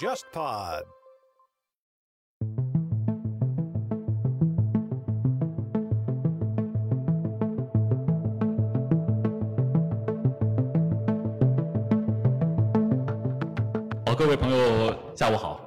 [0.00, 0.82] JustPod。
[14.06, 15.60] 好，各位朋友，下午好，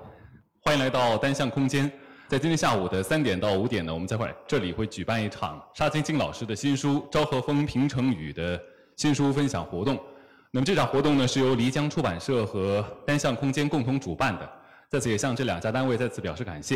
[0.61, 1.91] 欢迎来到单向空间。
[2.27, 8.59] 在今天下午的三点到五点呢，我们在会这里会举办一场沙金金老师的新书《昭和风平成语》的
[8.97, 10.04] 新书分享活动。
[10.55, 14.48] 那么这场活动呢，是由漓江出版社和单向空间共同主办的，
[14.88, 16.75] 在此也向这两家单位再次表示感谢。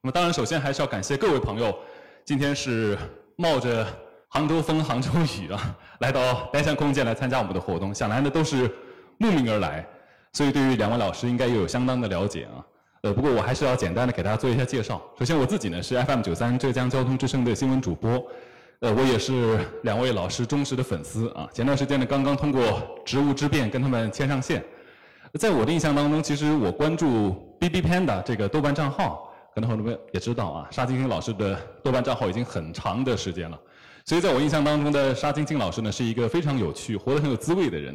[0.00, 1.78] 那么当然，首先还是要感谢各位朋友，
[2.24, 2.96] 今天是
[3.36, 3.86] 冒着
[4.28, 8.74] 杭州风、杭州雨啊，来到单向空间来参加我们的活动，想来呢都是
[9.18, 9.86] 慕名而来，
[10.32, 12.64] 所以对于两位老师应该也有相当的了解啊。
[13.02, 14.98] 呃，不过我还是要简单的给大家做一下介绍。
[15.18, 18.26] 首先我自己呢是 FM 九三浙江交通之声的新闻主播，
[18.80, 21.46] 呃，我也是两位老师忠实的粉丝啊。
[21.52, 24.64] 前段时间呢刚刚通过职务之便跟他们牵上线。
[25.38, 33.60] 在我的印象当中，其实我关注 BB Panda 这个豆瓣账号，可能很多朋友也知道啊，沙金星老师的豆瓣账号已经很长的时间了。
[34.06, 37.94] 所以在我印象当中的沙金星老师呢，是一个非常有趣、活得很有滋味的人。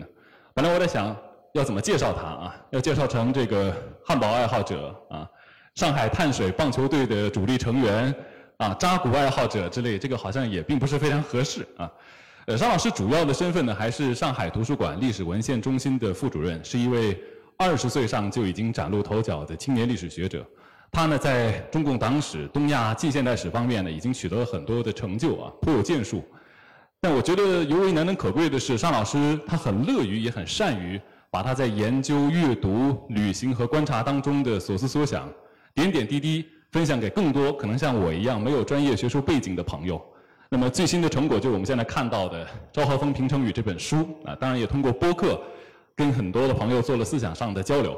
[0.54, 1.16] 本来我在想
[1.54, 3.74] 要怎么介绍他啊，要介绍成这个
[4.06, 5.28] 汉堡爱好者啊，
[5.74, 8.14] 上海碳水棒球队的主力成员
[8.58, 11.92] 啊，扎古爱好者之类，这个好像也并不是非常合适啊。
[12.46, 17.20] 呃，沙老师主要的身份呢，还是上海图书馆历史文献中心的副主任，是一位
[17.58, 20.46] 二十岁上就已经崭露头角的青年历史学者。
[20.92, 26.24] 他呢，在中共党史、东亚近现代史方面呢，已经取得了很多的成就啊，颇有建树。
[27.02, 35.28] 但我觉得尤为难能可贵的是，沙老师他很乐于，也很善于把他在研究、阅读、旅行和观察当中的所思所想，
[35.74, 36.46] 点点滴滴
[36.76, 40.06] 分享给更多可能像我一样没有专业学术背景的朋友。
[40.50, 45.40] 那么最新的成果就是我们现在看到的《昭和风平成语》这本书啊，当然也通过播客
[45.96, 47.98] 跟很多的朋友做了思想上的交流。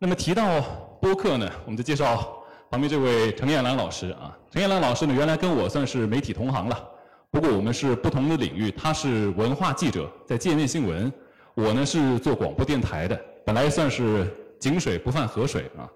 [0.00, 0.60] 那么提到
[1.00, 2.42] 播客呢，我们就介绍
[2.72, 4.36] 旁边这位陈彦兰老师啊。
[4.50, 6.76] 陈彦兰老师呢，原来跟我算是媒体同行了，
[7.30, 11.08] 不过我们是不同的领域，他是文化记者，在界面新闻；
[11.54, 14.26] 我呢是做广播电台的，本来算是
[14.58, 15.86] 井水不犯河水啊。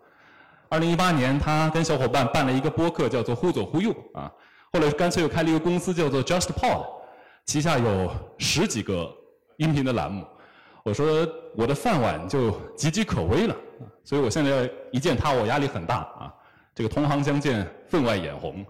[0.69, 4.31] 二零一八年，他跟小伙伴办了一个播客，叫做“忽左忽右”啊。
[4.72, 6.84] 后来干脆又开了一个公司，叫做 JustPod，
[7.44, 9.09] 旗下有十几个
[9.59, 10.27] 音频的栏目。
[10.82, 13.56] 我说我的饭碗就岌岌可危了，
[14.04, 16.32] 所以我现在要一见他，我压力很大啊。
[16.75, 18.65] 这个同行相见，分外眼红。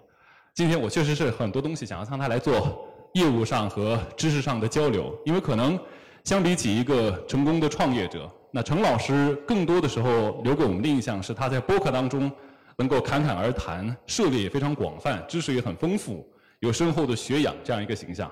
[0.54, 5.78] 今天我确实是很多东西想要向他来做业务上和知识上的交流，因为可能
[6.24, 12.30] 相比起一个成功的创业者，那程老师更多的时候留给我们的印象是他在播客当中。
[12.78, 16.22] 能够侃侃而谈，涉猎也非常广泛，知识也很丰富，
[16.58, 18.30] 有深厚的学养这样一个形象，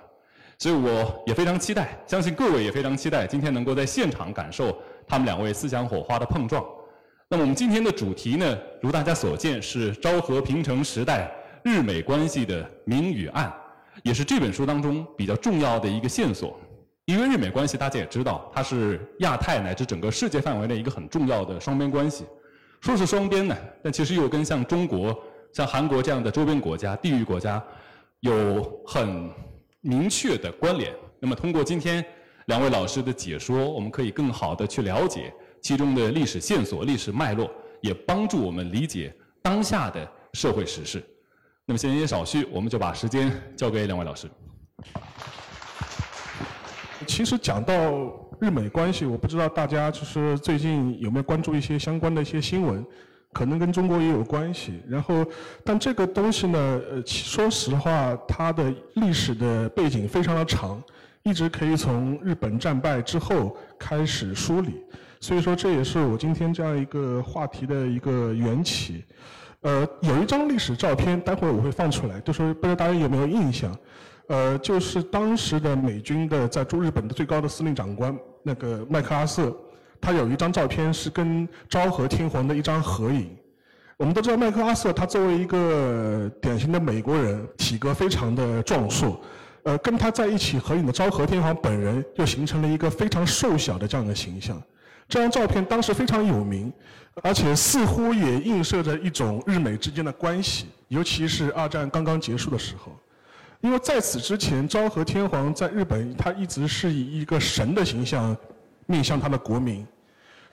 [0.59, 4.77] 所以我也非常期待，相信各位也非常期待今天能够在现场感受
[5.09, 6.63] 他们两位思想火花的碰撞。
[7.27, 11.33] 那么我们今天的主题呢，如大家所见是昭和平成时代
[11.63, 13.51] 日美关系的明与暗，
[14.03, 16.61] 也是这本书当中比较重要的一个线索。
[17.07, 22.25] 因为日美关系大家也知道，它是亚太乃至整个世界范围内一个很重要的双边关系。
[22.81, 25.15] 说是双边呢，但其实又跟像中国、
[25.53, 27.63] 像韩国这样的周边国家、地域国家
[28.21, 29.31] 有很
[29.81, 30.95] 明确的关联。
[31.21, 32.05] 那么，通过今天
[32.47, 37.51] 两位老师的解说，我们可以更好的去了解其中的历史线索、历史脉络，
[37.81, 41.05] 也帮助我们理解当下的社会时事。
[41.67, 44.27] 那么，闲言少叙，我们就把时间交给两位老师。
[47.05, 47.75] 其实讲到
[48.41, 52.85] 日美关系，我不知道大家就是最近有没有关注一些相关的一些新闻，
[53.33, 54.81] 可能跟中国也有关系。
[54.89, 55.25] 然后，
[55.65, 60.83] 但这个东西呢，呃，说实话，它的历史的背景非常的长，
[61.23, 64.83] 一直可以从日本战败之后开始梳理。
[65.21, 69.05] 所以说，这也是我今天这样一个话题的一个缘起。
[69.63, 73.75] 呃，有一张历史照片，待会儿我会放出来，就说不知道大家有没有印象。
[74.29, 79.55] 呃，就是当时的美军的在驻日本的最高的司令长官那个麦克阿瑟，
[80.01, 83.37] 他有一张照片是跟昭和天皇的一张合影。
[83.97, 89.21] 我们都知道麦克阿瑟他作为一个典型的美国人，体格非常的壮硕，
[89.63, 94.61] 呃，跟他在一起合影的昭和天皇本人又形成了一个非常瘦小的这样的形象。
[95.07, 96.73] 这张照片当时非常有名，
[97.23, 102.91] 而且似乎也映射着一种日美之间的关系，尤其是二战刚刚结束的时候。
[103.61, 108.37] 因为在此之前，昭和天皇在日本，他一直是以一个神的形象
[108.87, 109.87] 面向他的国民，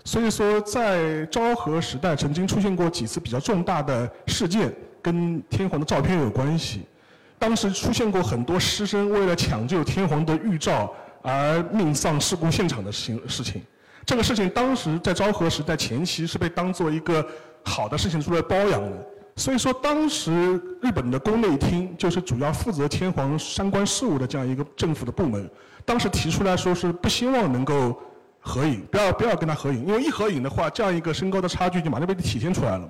[0.06, 6.84] 所以说在昭和时代曾经出现过几次比较重大的事件，跟天皇的照片有关系。
[7.38, 13.62] 当时出现过很多师生为了抢救天皇的玉照而命丧事故现场的事事情。
[14.06, 17.26] 这个事情当时在昭和时代前期是被当做一个
[17.64, 19.06] 好的事情出来包养的。
[19.42, 20.32] 所以说，当时
[20.84, 25.50] 日本的宫内厅就是主要负责天皇相关事务的这样一个政府的部门，
[25.84, 28.00] 当时提出来说是不希望能够
[28.40, 32.90] 合影，不要不要跟他合影，因为一合影的话，这样一个身高的差距就马上被体现出来了嘛。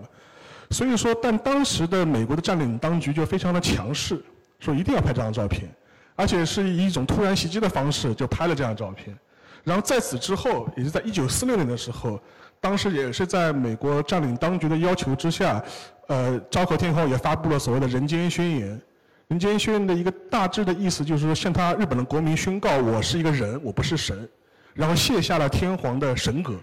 [0.71, 4.21] 所以说，但当时的美国的占领当局就非常的强势，
[4.59, 5.73] 说一定要拍这张照片，
[6.17, 9.17] 而且是以一种突然袭击的方式就拍了这张照片。
[9.63, 12.19] 然后在此之后，也是在一九四六年的时候，
[12.59, 15.63] 当时也是在美国占领当局的要求之下，
[16.11, 18.81] 呃，昭和天皇也发布了所谓的人间宣言。
[19.29, 24.27] 人间宣言的一个大致的意思就是说，向他日本的国民宣告，我是一个人，我不是神，
[24.73, 26.55] 然后卸下了天皇的神格。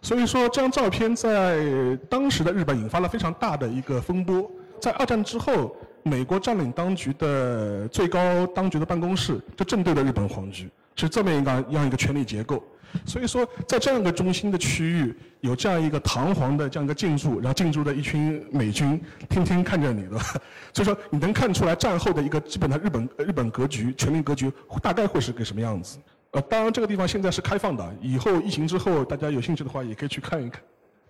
[0.00, 4.50] 所以说，这张照片在当时的日本引发了非常大的一个风波。
[4.80, 10.70] 在二战之后，美国占领当局的最高当局的办公室就正对着日本皇居。
[10.96, 12.64] 是这么一个样一个权力结构，
[13.04, 20.24] 所以说在这样一个中心的区域，有这样一个堂皇的这样一个建筑，然后进驻的一群美军，天天看着你对吧，
[20.74, 24.52] 所以说你能看出来战后的一个基本的日本日本格局、权力格局
[24.82, 25.98] 大概会是个什么样子。
[26.32, 30.62] 呃，当然这个地方现在是开放的，以后疫情之后大家有兴趣的话也可以去看一看。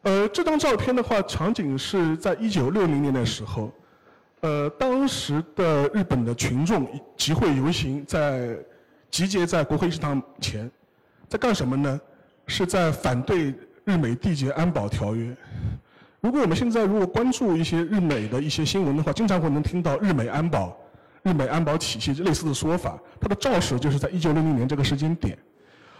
[0.03, 3.73] 呃，这张照片的话，场景是在一九六零年的时候，
[4.41, 6.87] 呃，当时的日本的群众
[7.17, 8.57] 集会游行在。
[9.11, 10.71] 集结在国会议事堂前，
[11.29, 12.01] 在干什么呢？
[12.47, 13.55] 是在反对
[13.85, 15.37] 日美缔结安保条约。
[16.21, 20.75] 如果我们现在如果关注一些日美的一些新闻的话，经常会能听到日美安保、
[21.23, 22.99] 日美安保体系类似的说法。
[23.21, 25.39] 它的肇始就是在一九六零年这个时间点，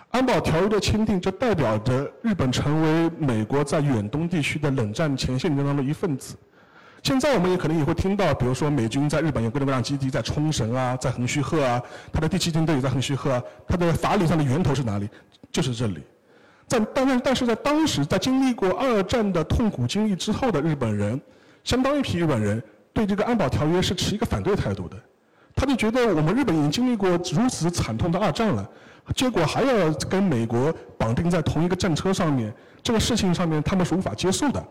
[0.09, 6.35] 安保条约的签订就代表着日本成为美国在远东地区的冷战前线当中的一份子。
[7.03, 11.81] 现在我们也可能也会听到，比如说美军在日本有各种各样基地，在冲绳啊，在横须贺啊，
[12.13, 15.09] 它的第七舰队也在横须贺啊，它的法理上的源头是哪里？
[15.53, 16.03] 就是这里。
[16.67, 21.19] 在但是但是在当时，在经历过二战的痛苦经历之后的日本人，
[21.65, 22.63] 相当一批日本人
[22.93, 24.97] 对这个安保条约是持一个反对态度的。
[25.55, 28.69] 他就觉得我们日本已经经历过如此惨痛的二战了，
[29.15, 32.53] 结果还要跟美国绑定在同一个战车上面，
[32.83, 34.63] 这个事情上面他们是无法接受的。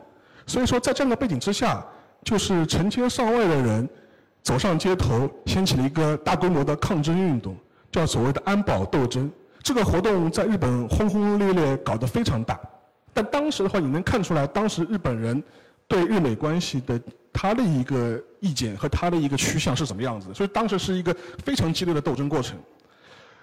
[0.46, 1.84] 所以说，在这样的背景之下。
[2.28, 3.88] 就是成千上万的人
[4.44, 7.56] 走上街头，掀起了一个大规模的抗争运动，
[7.90, 9.32] 叫所谓的安保斗争。
[9.64, 12.60] 这个活动在日本轰轰烈烈，搞得非常大。
[13.14, 15.42] 但当时的话，你能看出来，当时日本人
[15.88, 17.00] 对日美关系的
[17.32, 20.34] 他的一个意见和他的一个趋向是什么样子。
[20.34, 21.16] 所以当时是一个
[21.46, 22.60] 非常激烈的斗争过程。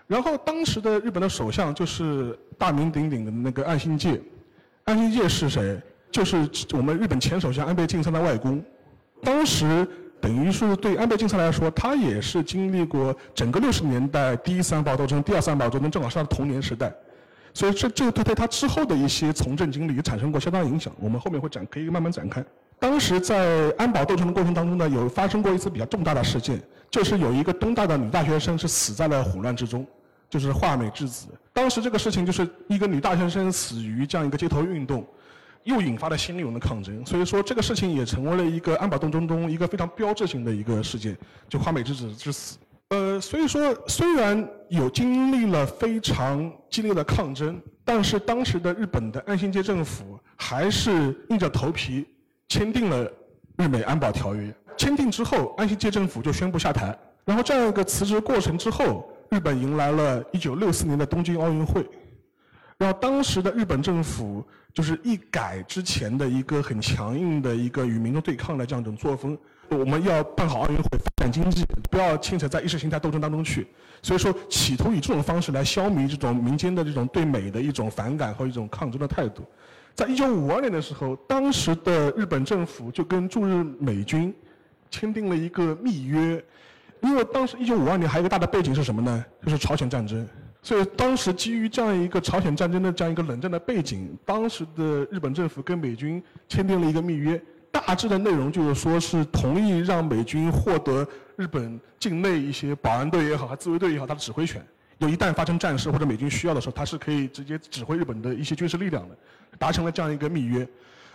[0.07, 4.21] 然后当时的日本的首相就是大名鼎鼎的那个岸信介。
[4.85, 5.81] 岸信介是谁？
[6.13, 8.63] 就是我们日本前首相安倍晋三的外公，
[9.25, 9.87] 当时
[10.21, 16.93] 等于是对安倍晋三来说，他也是经历过整个六十年代第一次安保斗争、第二次安保斗争，正好是他的童年时代，
[17.53, 20.93] 所以这这对对他之后的一些从政经历也产生过相当影响。
[21.01, 22.45] 我们后面会展可以慢慢展开。
[22.79, 26.61] 当时在安保斗争的过程当中呢，有发生过一次比较重大的事件，
[26.91, 29.87] 就是有一个东大的女大学生是死在了混乱之中，
[30.29, 31.27] 就是华美智子。
[31.53, 35.07] 当时这个事情就是一个女大学生死于这样一个街头运动。
[35.65, 41.17] 又引发了新一轮的抗争，所以说这个事情也成为了一个安保斗争中一个非常标志性的一个事件，
[41.49, 42.59] 就花美之子之死。
[42.91, 52.07] 呃，所以说虽然有经历了非常激烈的抗争，但是当时的日本的安信介政府还是硬着头皮
[52.49, 53.11] 签订了
[53.57, 54.55] 日美安保条约。
[54.77, 56.97] 签订之后，安信介政府就宣布下台。
[57.25, 61.89] 然后这样一个辞职过程之后，日本迎来了一九六四年的东京奥运会。
[62.77, 69.39] 然后当时的日本政府就是一改之前的一个很强硬的一个与民众对抗的这样一种作风，
[69.69, 73.67] 我们要办好奥运会，发展经济，不要牵扯在意识形态斗争当中去。
[74.03, 79.45] 所以说，企图以这种方式来消弭这种民间的这种对美的一种反感和一种抗争的态度。
[79.95, 84.35] 在一九五二年的时候，当时的日本政府就跟驻日美军
[84.91, 86.45] 签订了一个密约，
[87.01, 89.25] 因为当时一九五二年还有一个大的背景是什么呢？
[89.45, 90.29] 就是朝鲜战争。
[90.65, 97.39] 所以当时基于这样一个朝鲜战争的这样一个冷战的背景，当时的日本政府跟美军签订了一个密约，
[97.71, 101.07] 大致的内容就是说是同意让美军获得
[101.37, 104.65] 日本境内一些保安队也好，还自卫队也好，它的指挥权。
[104.97, 109.15] 有一旦发生战事或者美军需要的时候，它是可以直接指挥日本的一些军事力量的，
[109.59, 110.67] 达成了这样一个密约。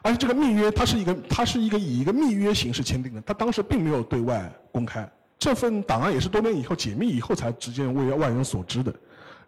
[0.04, 5.10] 而且这个密约它是一个它是一个以一个密约形式签订的，它当时并没有对外公开。
[5.40, 8.94] 这份档案也是多年以后解密以后才直接为外人所知的。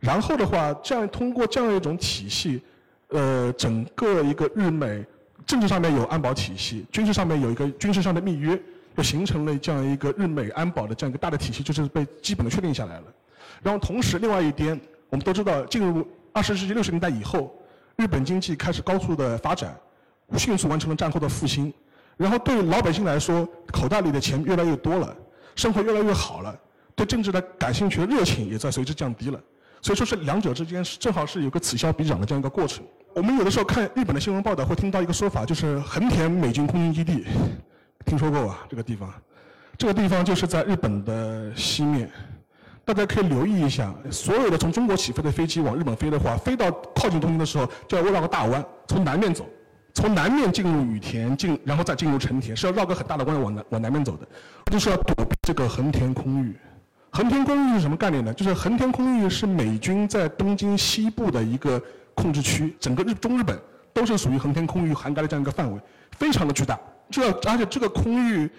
[0.01, 2.61] 然后的话，这样通过这样一种体系，
[3.09, 5.05] 呃，整个一个日美
[5.45, 8.59] 政治上面有安保体系，军事上面有一个军事上的密约，
[8.97, 13.03] 就形成了这样一个日美安保的这样一个大的体系，就是被基本的确定下来了。
[13.61, 14.79] 然后同时，另外一边，
[15.09, 17.55] 我们都知道，进入二十世纪六十年代以后，
[17.95, 19.79] 日本经济开始高速的发展，
[20.35, 21.71] 迅速完成了战后的复兴。
[22.17, 25.15] 然后对老百姓来说，口袋里的钱越来越多了，
[25.55, 26.59] 生活越来越好了，
[26.95, 29.39] 对政治的感兴趣的热情也在随之降低了。
[29.81, 32.83] 所以说是两者之间是正好是有个此消彼长的这样一个过程。
[33.13, 37.25] 我们有的时候看日本的新闻报道，会听到一个说法，就是横田美军空军基地，
[38.05, 38.59] 听说过吧？
[38.69, 39.11] 这个地方，
[39.77, 42.09] 这个地方就是在日本的西面。
[42.83, 49.45] 大家可以留意一下，所有的从中国起飞的飞机往日本飞的话，飞到靠近东京的时候，就要绕个大弯，从南面走，
[49.93, 54.27] 从南面进入羽田，进然后再进入成田，是要绕个很大的弯往南往南面走的，
[54.71, 56.55] 就是要躲避这个横田空域。
[57.13, 58.33] 横田空域是什么概念呢？
[58.33, 61.81] 就是横田空域是美军在东京西部的一个
[62.15, 63.59] 控制区，整个日中日本
[63.93, 65.79] 都是属于横田空域涵盖的这样一个范围，
[66.11, 66.79] 非常的巨大。
[67.09, 68.49] 这而且这个空域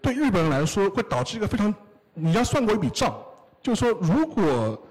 [0.00, 1.72] 对日本人来说会导致一个非常，
[2.14, 3.14] 你要算过一笔账，
[3.60, 4.82] 就是说如果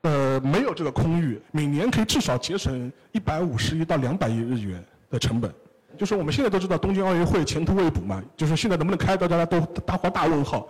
[0.00, 5.52] 呃没有这个空域，每年可以至少节省一百五十亿到两百亿日元的成本。
[5.98, 10.66] 就是我们现在都知道东京奥运会前途未卜嘛，就是现在能不能开到大家都大画大问号。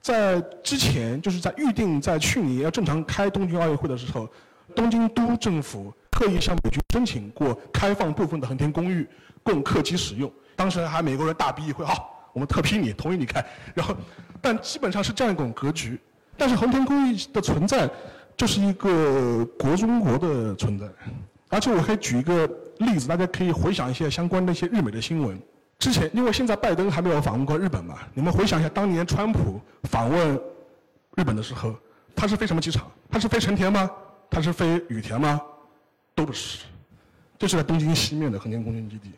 [0.00, 4.28] 在之前，就是在预定在去年要正常开东京奥运会的时候，
[4.74, 9.06] 东京都政府特意向美军申请过开放部分的横田公寓
[9.42, 10.30] 供客机使用。
[10.56, 13.44] 当时还美国人大逼一会，好，我们特批你，同意你开。
[13.74, 13.94] 然后，
[14.40, 15.98] 但基本上是这样一种格局。
[16.36, 17.88] 但是横田公寓的存在，
[18.36, 20.86] 就是一个国中国的存在。
[21.48, 22.46] 而且我可以举一个
[22.78, 25.40] 例子，大家可以回想一下相关的一些日美的新闻。
[25.78, 30.34] 之前，因为现在拜登还没有访问过日本嘛，你们回想一下，当年川普访问
[31.14, 31.74] 日本的时候，
[32.16, 32.90] 他是飞什么机场？
[33.08, 33.88] 他是飞成田吗？
[34.28, 35.40] 他是飞羽田吗？
[36.16, 36.64] 都不是，
[37.38, 39.12] 就是在东京西面的横田空军基地。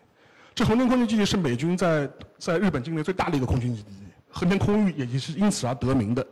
[0.54, 3.88] 这横田空军基地是美军在在日本境内最大的一个空军基地，
[4.28, 6.26] 横田空域也是因此而得名的。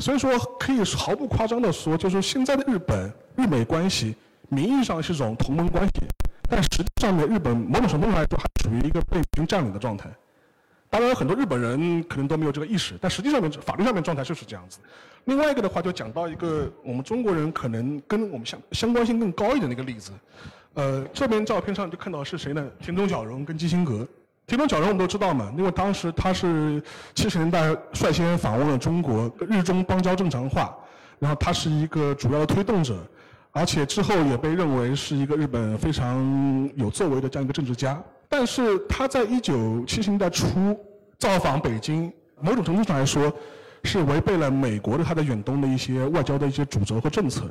[0.00, 4.16] 所以说，可以毫不夸张的说，就是现在的日本日美关系，
[4.48, 5.92] 名义上是一种同盟关系。
[6.48, 10.08] 但实际上面，日本某种程度上来说还处于一个被美军占领的状态。
[10.90, 14.78] 当然，很多日本人可能都没有这个意识，但实际上面法律上面状态就是这样子。
[15.24, 20.12] 另外一个的话，就讲到一个我们中国人可能跟我们相相关性更高一点的一个例子。
[20.74, 22.64] 呃，这边照片上就看到是谁呢？
[22.80, 24.06] 田中角荣跟基辛格。
[24.46, 26.80] 田中角荣我们都知道嘛，因为当时他是
[27.14, 30.76] 七十年代率先访问了中国，日中邦交正常化，
[31.18, 32.96] 然后他是一个主要的推动者。
[33.56, 40.76] 而且之后也被认为是一个日本非常有作为的这样一个政治家，但是他在一九七十年代初
[41.20, 43.32] 造访北京，某种程度上来说，
[43.84, 47.44] 是违背了美国的他的远东的一些外交的一些主轴和政策。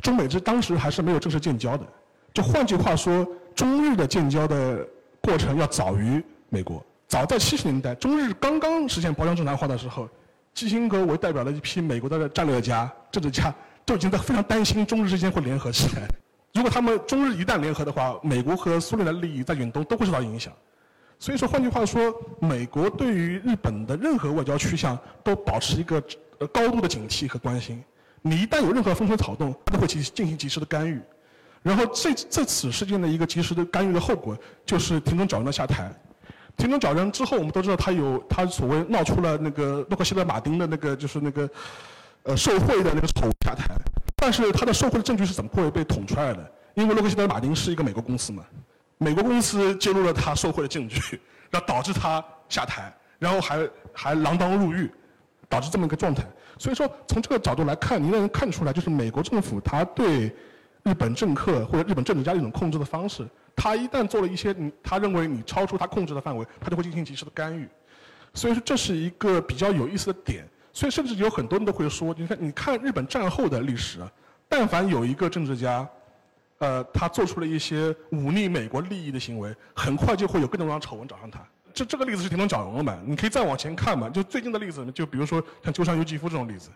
[0.00, 1.84] 中美之当时还是没有正式建交的，
[2.32, 4.86] 就换句话说，中日的建交的
[5.20, 6.80] 过程要早于美国。
[7.08, 10.08] 早在七十年代，中日刚刚实现包交正常化的时候，
[10.54, 13.52] 基辛格为代表的一批美国的战略家、政治家。
[13.90, 16.06] 就已经在非常担心中日之间会联合起来。
[16.54, 20.52] 如果他们中日一旦联合的话，美国和苏联的利益在远东都会受到影响。
[21.18, 26.00] 所以说，换句话说，美国对于日本的任何外交趋向都保持一个
[26.52, 27.82] 高度的警惕和关心。
[28.22, 31.00] 你一旦有任何风吹草动，他都会进进行及时的干预。
[31.60, 35.92] 然后这这次事件的一个及时的干预的后果，就是田中角荣的下台。
[36.56, 41.50] 田中角荣之后，我们都知道他有他所谓闹出了那个洛克希德马丁的那个就是那个。
[42.24, 43.74] 呃，受贿的那个丑下台，
[44.14, 46.52] 但是他的受贿的证据是怎么会被捅出来的？
[46.74, 48.44] 因为洛克希德马丁是一个美国公司嘛，
[48.98, 54.90] 美国公司揭露了他受贿的证据，然后导致他下台，然后还还锒铛入狱，
[55.48, 56.24] 导致这么一个状态。
[56.58, 60.30] 所以说，从这个角度来看，你能看出来，就是美国政府他对
[60.82, 67.66] 日本政客或者日本政治家一种控制的方式，他一旦做了一些你他认为你超出他控制的范围，他就会进行及时的干预。
[68.34, 70.46] 所以说，这是一个比较有意思的点。
[70.72, 73.98] 所以，甚至有很多人都会说，你看，你看日本战后的历史，
[74.48, 75.88] 但凡有一个政治家，
[76.58, 81.40] 呃，他做出了一些忤逆美国利益的行为，很快就会有各种各样丑闻找上他。
[81.72, 82.98] 这这个例子是田中角荣了嘛？
[83.04, 86.70] 你可以再往前看嘛，就最近的例子，就比如说像鸠山由纪夫这种例子，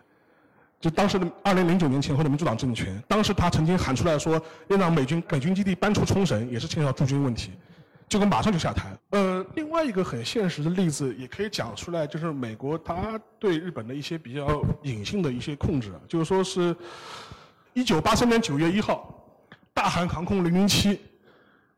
[0.81, 7.53] 就当时的二零零九年前后的民主党政权，当时他曾经喊出来说要让美军美军基地搬出冲绳，也是牵涉到驻军问题。
[8.09, 8.97] 结果马上就下台。
[9.11, 16.75] 呃，另外一个很现实的例子也可以讲出来，就是美国它对日本的一些比较隐性的一些控制，就是说是，
[17.73, 19.13] 一九八三年九月一号，
[19.73, 21.01] 大韩航空零零七，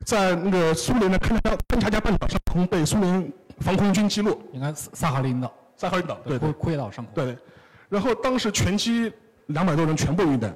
[0.04, 4.38] 在那个苏联的勘察勘察加半岛上空被苏联防空军击落。
[4.52, 5.52] 应该萨哈林岛。
[5.76, 6.52] 萨哈林岛，对对。
[6.52, 7.14] 库页岛上空。
[7.14, 7.36] 对。
[7.88, 9.12] 然后当时全机
[9.46, 10.54] 两百多人全部遇难。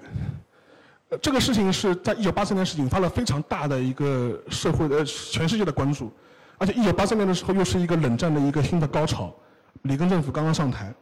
[1.21, 6.13] 这个事情是在一九八三年是引发了非常大的一个社会的全世界的关注，
[6.57, 9.35] 而且一九八三年的时候又是一个冷战的一个新的高潮，
[9.83, 10.95] 里根政府刚刚上台，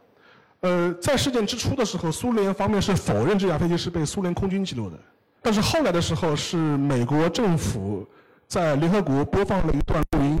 [0.61, 4.97] 呃，在事件之初的时候，苏联方面是否认这架飞机是被苏联空军击落的，
[5.43, 8.03] 但是后来的时候，是美国政府
[8.47, 10.39] 在联合国播放了一段录音，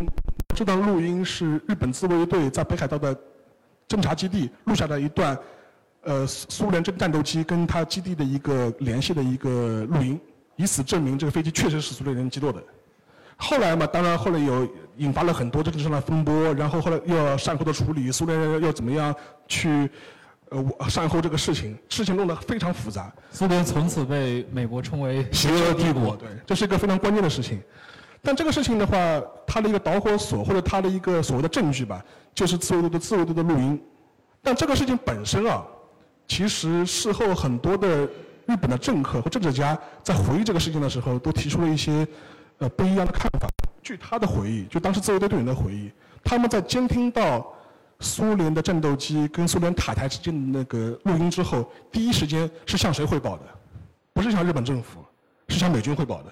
[0.55, 3.15] 这段录音是日本自卫队在北海道的
[3.87, 5.37] 侦察基地录下的一段，
[6.09, 10.19] 呃，苏联这个战斗机跟它基地的一个联系的一个录音，
[10.55, 12.59] 以此证明这个飞机确实是苏联人击落的。
[13.37, 19.13] 后来嘛，当然后来有引发了很多政治上的风波，然后后来又要善后的处理，苏联人要怎么样
[19.47, 19.87] 去？
[20.49, 23.13] 呃，善后这个事情，事情弄得非常复杂。
[23.29, 26.15] 苏联从此被美国称为邪恶帝国。
[26.15, 27.61] 对，这是一个非常关键的事情。
[28.23, 28.97] 但这个事情的话，
[29.45, 33.79] 它的一个导火索或者它的一个所谓的证据吧，就是自由度的自由度的录音。
[34.41, 35.63] 但这个事情本身啊，
[36.29, 38.07] 其实事后很多的
[38.45, 42.07] 日本的政客和政治家在回忆这个事情的时候，都提出了一些
[42.59, 43.49] 呃不一样的看法。
[43.83, 45.91] 据他的回忆，就当时自卫队队员的回忆，
[46.23, 47.53] 他们在监听到。
[48.01, 53.43] 苏联的战斗机跟苏联塔台之间的那个录音之后，第一时间是向谁汇报的？
[54.13, 55.03] 不是向日本政府，
[55.49, 56.31] 是向美军汇报的。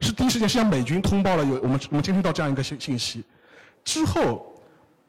[0.00, 3.22] 是第一时间是向美军通报了有我们我们监听到这样一个信信息。
[3.84, 4.51] 之后，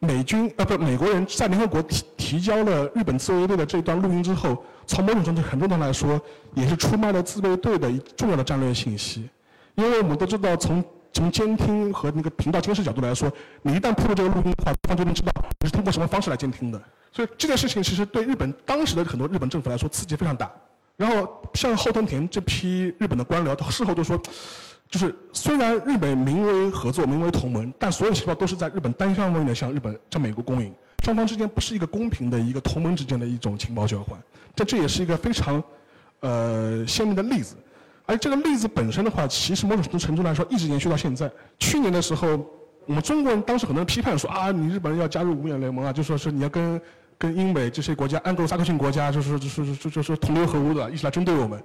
[0.06, 6.22] 美军呃不美国人在联合国提提交了日本自卫队的这段录音之后，从某种程度很多上来说，
[6.54, 9.30] 也是出卖了自卫队的一重要的战略信息。
[9.76, 10.84] 因为我们都知道从。
[11.16, 13.32] 从监听和那个频道监视角度来说，
[13.62, 16.82] 你一旦披露这个录音的话，对方就能知道你是通过什么方式来监听的。
[17.12, 20.52] 所以这件事情其实对日本当时的很多日本政府来说刺激非常大。
[20.98, 24.20] 然后像后藤田这批日本的官僚，他事后就说，
[24.94, 30.72] 就是虽然日本名为合作、名为同盟，但所有情报都是在日本单向面的向日本、向美国供应，
[31.04, 34.22] 双方之间不是一个公平的一个同盟之间的一种情报交换。
[34.56, 35.64] 这这也是一个非常
[36.20, 37.56] 呃鲜明的例子。
[38.06, 41.28] 而这个例子本身的话，其实某种程度来说一直延续到现在。
[41.58, 42.28] 去年的时候，
[42.86, 46.80] 我们中国人当时很多人批判说啊，你日本人要加入五眼联盟啊，就说是你要跟
[47.18, 51.60] 跟英美这些国家、安格鲁萨克逊国家，就是就是就就是同流合污的，一起来针对我们。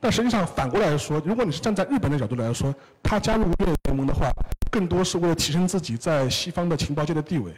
[0.00, 4.30] 但实际上反过来说，如果你是站在日本的角度来说，他加入五眼联盟的话，
[4.70, 7.52] 更多是为了提升自己在西方的情报界的地位。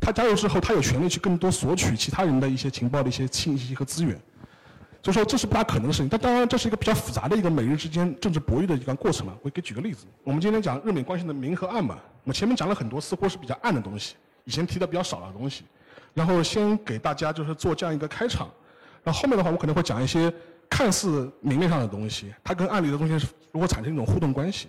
[0.00, 4.18] 他加入之后，他有权利去更多索取其他人的一些情报的一些信息和资源。
[5.02, 9.38] 所以说这是不大可能的事情，但当然这是一个比较复杂的一个美日之间政治博弈的一个过程了。
[9.40, 15.62] 我给举个例子，我们今天讲日美关系的明和暗嘛，我前面讲了很多似乎是比较暗的东西，以前提的比较少的东西，
[16.12, 18.50] 然后先给大家就是做这样一个开场，
[19.04, 20.32] 然后后面的话我可能会讲一些
[20.68, 24.68] 看似明面上的东西，它跟暗里的东西如何产生一种互动关系。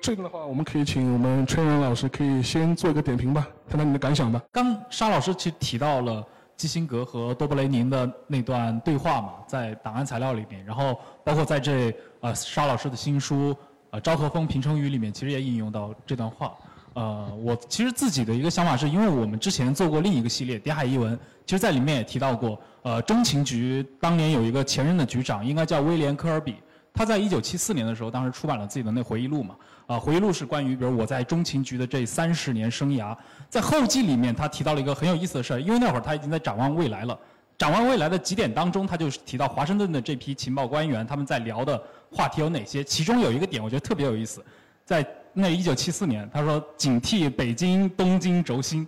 [0.00, 4.42] 这个的话，我们可以请我们崔阳老师可以先做一个点评吧，谈谈你的感想吧。
[4.52, 6.24] 刚沙老师其实提到了。
[6.58, 13.56] 基辛格和多布雷宁的那段对话嘛，在档案材料里面，然后包括在这呃沙老师的新书
[13.90, 16.52] 呃《昭和风平成语》里面，其实也引用到这段话。
[16.98, 26.56] 呃，我其实自己的一个想法是，因为我们之前做过另一个系列《谍海译文》，其实在里面也提到过，呃，中情局当年有一个前任的局长，应该叫威廉科尔比。
[26.92, 29.54] 他在一九七四年的时候，当时出版了自己的那回忆录嘛，
[29.86, 33.16] 啊，回忆录是关于比如我在中情局的这三十年生涯，
[33.48, 37.16] 在后记里面他提到了一个很有意思的事儿，因为那会儿他已经在展望未来了，
[37.56, 41.80] 展望未来的几点当中，他就提到华盛顿的这批情报官员他们在聊的
[42.10, 44.44] 话题有哪些，其中有一个点我觉得特别有意思，
[44.84, 45.06] 在
[45.40, 48.84] 那一九七四年，他说警惕北京东京轴心，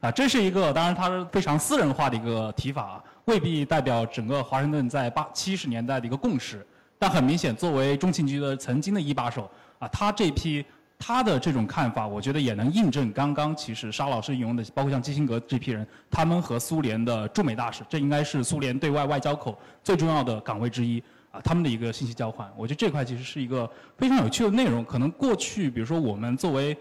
[0.00, 6.66] 啊，这是一个当然他是非常私人化的一个提法，未必代表整个华盛顿在八七十年代的一个共识。
[6.98, 10.66] 但很明显，作为中情局的曾经的一把手啊，他这批
[10.98, 21.00] 他的这种看法，我觉得也能印证刚刚其实沙老师引用的，包括像基辛格这批人，他们和苏联的驻美大使，这应该是苏联对外外交口最重要的岗位之一
[21.34, 23.68] 啊，他们的一个信息交换，我觉得这块其实是一个
[23.98, 24.84] 非常有趣的内容。
[24.84, 26.76] 可能过去，比如说我们作为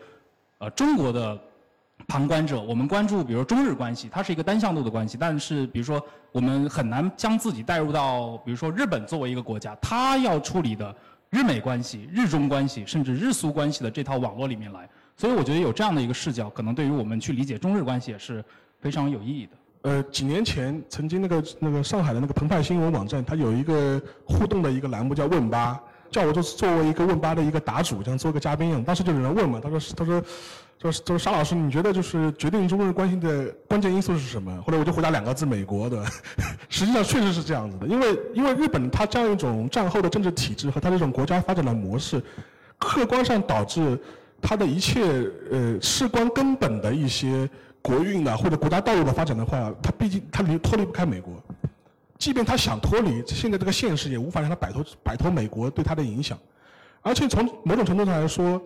[0.60, 1.40] 呃中国的。
[2.06, 5.16] 旁观者，我们关注，比如说中日关系，它是一个单向度的关系。
[5.18, 10.94] 但是，比如说，我们很难将自己带入到，比如说日本作为一个国家，它要处理的
[11.30, 14.90] 日美关系、日中关系，甚至日苏关系的这套网络里面来。
[15.16, 18.44] 所以，我觉得有这样的一个视角，可能对于我们去理解中日关系也是
[18.82, 19.52] 非常有意义的。
[19.84, 25.80] 呃，几年前，曾经那个那个上海的那个澎湃新闻网站，它有一个互动的一个栏目叫“问吧”，
[26.12, 28.84] 叫我就是作为一个问吧的一个答主，像做个嘉宾一样。
[28.84, 30.22] 当时就有人问嘛，他说他说。
[30.80, 34.62] 就是，就是沙老师，你觉得就是决定中日关系的关键因素是什么？
[34.66, 36.04] 后来我就回答两个字：美国的。
[36.68, 42.22] 实际上确实是这样子的，因为因为日本它这样一种战后的政治体制和它这种国家发展的模式，
[42.78, 43.98] 客观上导致
[44.42, 45.06] 它的一切
[45.52, 47.50] 呃事关根本的一些
[47.84, 51.34] 国运的或者国家道路的发展的话，它毕竟它离脱离不开美国。
[52.18, 56.36] 即便他想脱离，现在这个现实也无法让他摆脱摆脱美国对他的影响。
[57.02, 58.60] 而且从某种程度上来说。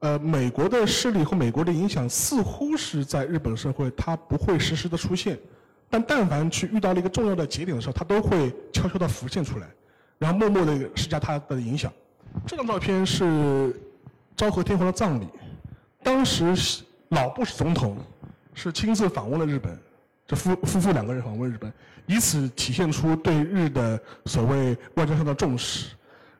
[0.00, 5.36] 呃，美国的势力和美国的影响似乎是在日本社会，它不会实时的出现，
[5.90, 9.66] 但但凡去遇到了一个重要的节点的时候，它都会悄悄的浮现出来。
[10.16, 11.92] 然后默默的施加他的影响。
[12.46, 13.74] 这张照片是
[14.36, 15.26] 昭和天皇的葬礼，
[16.00, 16.54] 当时
[17.08, 17.96] 老布什总统
[18.58, 19.78] 是亲自访问了日本，
[20.26, 21.72] 这夫夫妇两个人访问日本，
[22.06, 25.90] 以此体现出对日的所谓外交上的重视。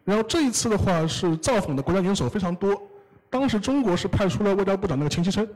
[0.05, 2.83] 然后这一次的话是造访的国家元首非常多，
[3.31, 5.49] 当时中国是派出了外交部长那个钱其琛，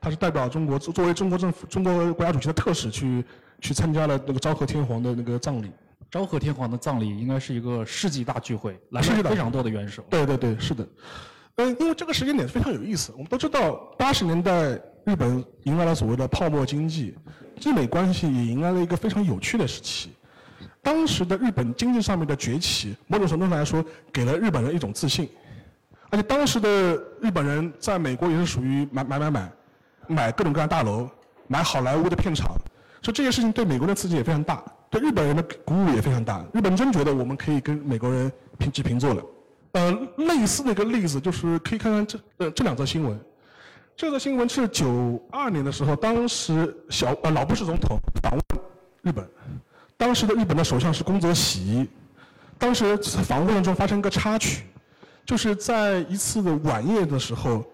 [0.00, 3.22] 他是代表中国作作为中国政府中国国家主席的特使去
[3.60, 5.70] 去参加了那个昭和天皇的那个葬礼。
[6.10, 10.02] 昭和天皇的葬礼应该是一个世纪大聚会，来了非常多的元首。
[10.08, 10.88] 对对对，是的。
[11.56, 13.12] 嗯，因为这个时间点非常有意思。
[13.12, 17.14] 我们都知道，八十年代日本迎来了所谓的泡沫经济，
[17.62, 20.10] 日美关系也迎来了一个非常有趣的时期。
[20.82, 25.28] 当时的日本经济上面的崛起，某种程度上来说，给了日本人一种自信。
[26.10, 26.68] 而且当时的
[27.20, 29.52] 日本人在美国也是属于买买买买，
[30.08, 31.08] 买各种各样大楼，
[31.46, 32.56] 买好莱坞的片场，
[33.00, 34.60] 所以这些事情对美国的刺激也非常大。
[34.90, 39.22] 对日本人的鼓舞也非常大，日本真觉得我们可以跟美国人平起平坐了。
[39.70, 43.16] 呃，类似的一个例子就是可以看看这呃这两则新闻。
[43.96, 48.42] 这则新闻是九二年的时候，当时小呃老布什总统访问
[49.00, 49.26] 日本，
[49.96, 51.88] 当时的日本的首相是宫泽喜，
[52.58, 54.64] 当时访问过程中发生一个插曲，
[55.24, 57.64] 就是在一次的晚宴的时候，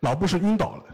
[0.00, 0.84] 老布什晕倒了。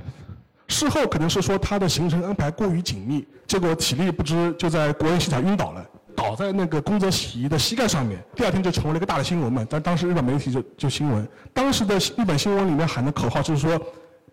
[0.69, 8.23] 事后可能是说他的行程安排过于紧密，结果体力不支，就在国宴现场晕倒了，倒在那个宫泽喜的膝盖上面。
[8.37, 9.67] 第二天就成为了一个大的新闻嘛。
[9.69, 13.81] 但当时日本媒体就就新闻，当时的日本新闻里面喊的口号就是说，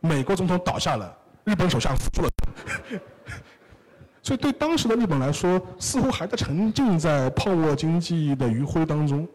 [0.06, 2.30] 美国总统倒下了，日本首相扶了。
[4.22, 9.28] 所以对当时的日本来说，似乎还在沉浸在泡沫经济的余晖当中。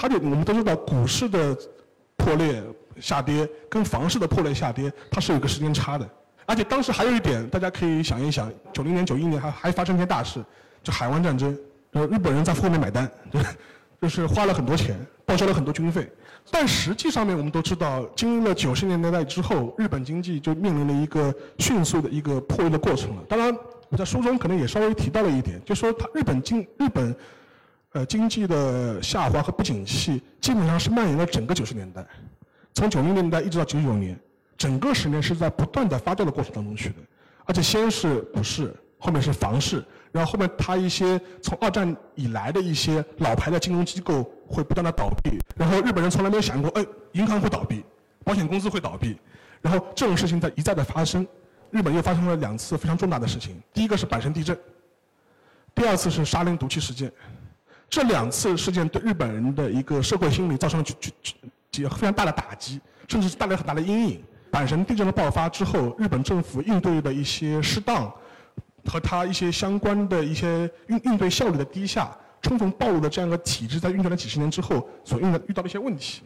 [0.00, 1.56] 而且我们都知道，股市的
[2.16, 2.62] 破裂
[3.00, 6.08] 下跌跟房市的破裂下跌，它是有个时间差的。
[6.44, 10.44] 而且当时还有一点，大家可以想一想，九零年、九一年还还发生一件大事，
[10.82, 11.58] 就海湾战争，
[11.92, 13.10] 呃，日本人在后面买单，
[14.00, 16.10] 就是花了很多钱，报销了很多军费。
[16.50, 23.22] 但实际上面我们都知道，经历了九十年代之后，日本经济就面临了一个迅速的一个破裂的过程了。
[23.28, 23.56] 当然，
[23.88, 27.14] 我在书中可能也稍微提到了一点，就说它日本经日本，
[27.92, 32.06] 呃，经济的下滑和不景气，基本上是蔓延了整个九十年代，
[32.74, 34.18] 从九零年代一直到九九年。
[34.56, 36.96] 整个十年是在不断的发酵的过程当中去的，
[37.44, 47.84] 而且先是股市，后面是房市，然后后面它一些从二战以来的一些老牌的金融机构会不断的倒闭，然后日本人从来没有想过，哎，银行会倒闭，
[48.24, 49.18] 保险公司会倒闭，
[49.60, 51.26] 然后这种事情在一再的发生，
[51.70, 54.58] 日本又发生了两次非常重大的事情，第一个是阪神地震，
[55.74, 57.12] 第二次是沙林毒气事件，
[57.90, 61.34] 这两次事件对日本人的一个社会心理造成了巨巨
[61.70, 64.22] 巨非常大的打击，甚至是带来很大的阴影。
[64.50, 68.10] 阪神地震的爆发之后，日本政府应对的一些失当，
[68.88, 76.22] 和他一些相关的一些应应对效率的低下，充分暴露了这样一个体制在运转了几十年之后所遇到遇到的一些问题。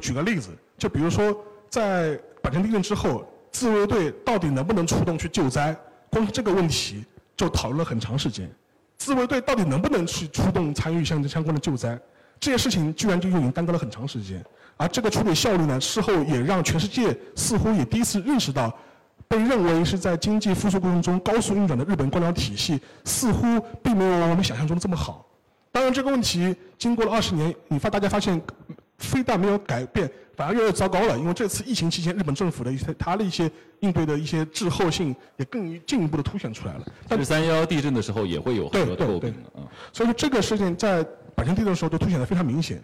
[0.00, 1.36] 举个例子，就比如说
[1.68, 5.76] 在阪神地震之后，自卫队到底能不能出动去救灾？
[6.10, 7.04] 光是这个问题
[7.36, 8.50] 就讨论了很长时间。
[8.96, 11.98] 自卫队到底能不能去出动参与相相关的救灾？
[12.40, 14.44] 这些事情居然就已经耽搁了很长时间。
[14.76, 18.76] 而这个处理效率呢，事后也让全世界似乎也第一次认识到，
[19.28, 23.42] 被认为是在经济复苏过程中高速运转的日本官僚体系，似乎
[23.82, 25.26] 并没有我们想象中的这么好。
[25.70, 28.40] 当然，这个问题经过了二十年，你发大家发现，
[28.96, 31.18] 非但没有改变，反而越来越糟糕了。
[31.18, 36.86] 因为这次疫情期间，日本政府的一些他的一些应对的一些滞后性，也更进一步的凸显出来了。
[37.06, 39.68] 但是三幺幺地震的时候也会有很多诟病的啊。
[39.92, 41.04] 所以说，这个事情在
[41.36, 42.82] 阪神地震的时候就凸显的非常明显。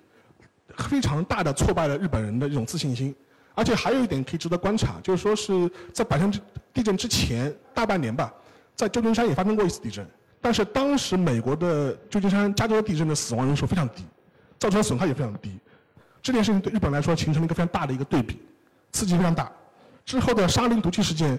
[0.79, 3.15] 非常大的挫败了日本人的这种自信心，
[3.55, 6.33] 而且还有一点可以值得观察，就是说是在阪神
[6.73, 8.33] 地震之前大半年吧，
[8.75, 10.05] 在旧金山也发生过一次地震，
[10.41, 14.05] 但是当时美国的旧金山、加州地震的死亡人数非常低，
[14.59, 15.57] 造成的损害也非常低，
[16.21, 18.41] 这件事情对日本来说形成了一个非常大的一个对比，
[18.91, 19.51] 刺激非常大。
[20.05, 21.39] 之后的沙林毒气事件，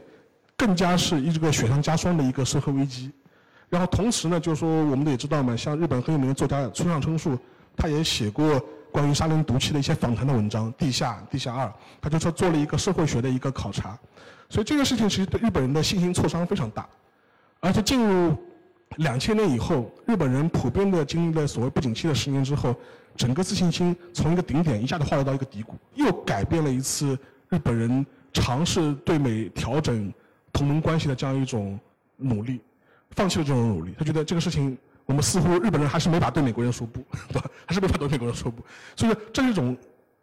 [0.55, 3.11] 更加是一个雪上加霜的一个社会危机。
[3.67, 7.37] 然后同时呢，就是说我们也知道嘛，像日本很有名的作家村上春树，
[7.75, 8.65] 他也写过。
[8.95, 11.65] 关于沙林毒气的一些访谈的文章，《地下》《地下二》，
[11.99, 13.99] 他就说做了一个社会学的一个考察，
[14.49, 16.87] 所以这个事情其实对日本人的信心挫伤非常大，
[17.59, 18.33] 而且进入
[18.95, 22.73] 两千年以后，日本人普遍的经历了所谓不景气的十年之后，
[23.17, 30.09] 整个自信心从一个顶点一下子滑落到一个低谷，又改变了一次日本人尝试对美调整
[30.53, 31.77] 同盟关系的这样一种
[32.15, 32.61] 努力，
[33.11, 34.77] 放弃了这种努力，他觉得这个事情。
[35.05, 36.99] 我们似乎日本人还是没法对美国人说不，
[37.31, 37.49] 对吧？
[37.65, 38.63] 还是没法对美国人说不，
[38.95, 39.75] 所以说这是一种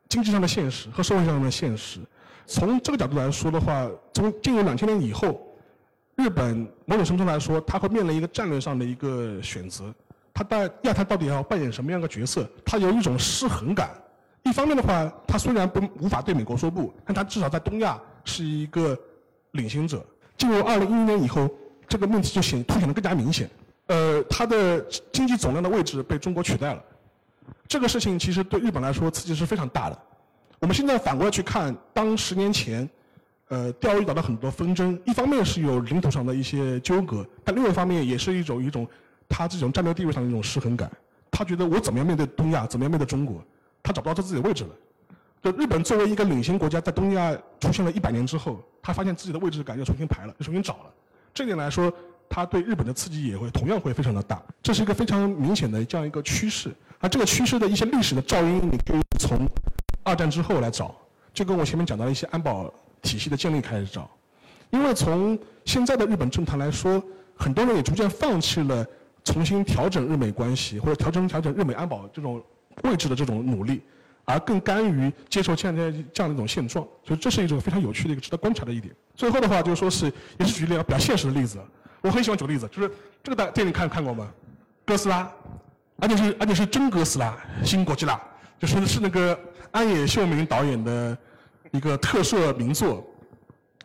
[0.09, 2.01] 经济上的现实和社会上的现实。
[2.47, 5.41] 从这个角度来说的话，从进入两千年以后，
[6.17, 9.95] 日本某种程度来说，它会面临一个战略上的一个选择，
[10.35, 12.49] 它在亚太到底要扮演什么样的角色？
[12.65, 13.91] 它有一种失衡感。
[14.43, 18.99] 一方面的话，他虽然不无法对美国说不，但他至少在东亚是一个
[19.53, 20.05] 领先者。
[20.37, 21.49] 进入二零一零年以后，
[21.87, 23.49] 这个问题就显凸显得更加明显。
[23.87, 24.81] 呃，它的
[25.13, 26.83] 经济总量的位置被中国取代了。
[27.69, 29.99] 这个事情其实对日本来说刺激是非常大的。
[30.61, 32.89] 我们现在反过来去看，当十年前，
[33.49, 38.87] 呃，钓鱼岛的很多纷争，一方面是有领土上的一些纠葛，但另外一方面也是一种一种
[39.29, 40.91] 他这种战略地位上的一种失衡感。
[41.31, 43.43] 他觉得我怎么样面对东亚，怎么样面对中国？
[43.83, 44.71] 他找不到他自己的位置了。
[45.43, 50.95] 就日本作为一个领先国家，在东亚出现了一百年之后，他发现自己的位置感要重新排了，要重新找了。
[51.35, 51.93] 这点来说，
[52.35, 54.43] 它对日本的刺激也会同样会非常的大。
[54.63, 56.75] 这是一个非常明显的这样一个趋势。
[56.99, 59.47] 而这个趋势的一些历史的噪音，你可以从
[60.03, 60.95] 二战之后来找，
[61.35, 64.09] 就跟我前面讲到一些安保体系的建立开始找。
[64.71, 67.03] 因为从现在的日本政坛来说，
[67.37, 68.87] 很多人也逐渐放弃了
[69.23, 72.43] 重新调整日美关系或者调整调整日美安保这种。
[72.85, 73.83] 位置的这种努力，
[74.25, 78.95] 而更甘于接受现在这样的一种现状，所以这是一种非常有趣的一个值得观察的一点。
[79.15, 81.59] 最后的话就是说是也是举例比较现实的例子，
[82.03, 82.91] 我很喜欢举例子，就是
[83.23, 84.31] 这个大电影看看过吗？
[84.85, 85.31] 哥斯拉，
[85.99, 87.35] 而且是而且是真哥斯拉，
[87.65, 88.21] 新国际拉，
[88.59, 89.39] 就是是那个
[89.71, 91.17] 安野秀明导演的
[91.71, 93.07] 一个特摄名作。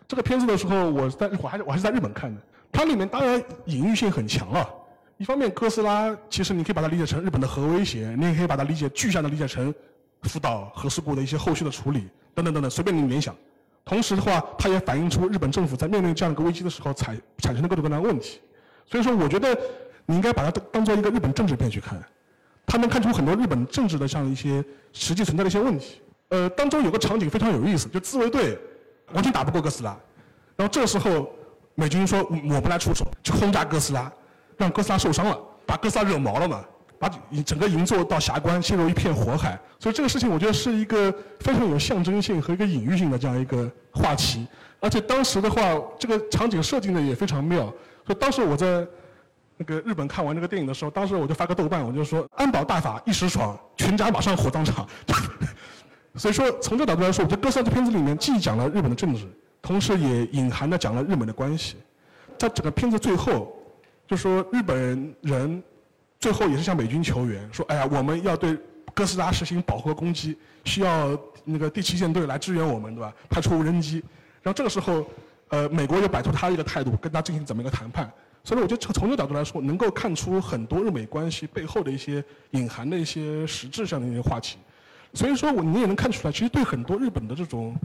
[0.08, 4.67] 这个片子的时候，我在我还是我还是在日本看的，它里面当然隐喻性很强啊。
[5.17, 9.73] 一方面，哥斯拉其实你可以把它理解成日本的核威胁，你也可以把它理解具象的理解成
[10.23, 13.36] 福岛核事故的一些后续的处理等等等等，随便你联想。
[13.88, 18.41] 同时的话，它也反映出日本政府在面对这样一个危机的时候产产生的各种各样的问题。
[18.86, 19.58] 所以说，我觉得
[20.06, 21.97] 你应该把它当做一个日本政治片去看，
[22.65, 26.02] 它能看出很多日本政治的这样一些实际存在的一些问题。
[26.30, 28.60] 呃，当中有个场景非常有意思，就自卫队
[29.13, 29.97] 完全打不过哥斯拉，
[30.56, 31.30] 然后这时候
[31.76, 32.19] 美军说
[32.50, 34.12] 我不来出手，去轰炸哥斯拉。
[34.58, 36.65] 让哥斯拉受伤了，把哥斯拉惹毛了嘛，
[36.99, 37.10] 把
[37.45, 39.60] 整个银座到霞关陷入一片火海。
[39.79, 44.47] 所以这个事情我觉得是一个非常有象征性和一个隐喻性的这样一个话题。
[44.79, 45.62] 而且当时的话，
[45.99, 47.65] 这个场景设定的也非常妙。
[48.05, 48.88] 所以当时我在
[49.57, 54.88] 那个日本看完这个电影的时候，当时我就发个豆瓣，我就说安保大法一时爽，全家马上火葬场。
[56.15, 59.25] 所以说从这角度来说，我觉得哥斯拉这片子里面既讲了日本的政治，
[59.62, 61.75] 同时也隐含的讲了日本的关系。
[62.38, 63.53] 在整个片子最后。
[64.07, 65.62] 就说日本人
[66.19, 68.58] 最后也是向美军求援，说：“哎呀，我们要对
[68.93, 73.13] 哥斯拉实行饱和攻击，需要那个第七舰队来支援我们，对吧？
[73.30, 74.03] 派出无人机。”
[74.41, 75.06] 然后这个时候，
[75.49, 78.12] 呃，美国又摆出他一个态度，跟他进行怎么一个谈判。
[78.43, 84.58] 所以，我觉得从这个角度来说，能够看出很多日美关系背后的一些隐含的一些实质上的一些话题。
[85.13, 87.75] 所以说，我你也能看出来，其实对很多日本的这种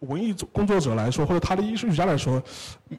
[0.00, 2.42] 文艺工作者来说，或者他的艺术家来说，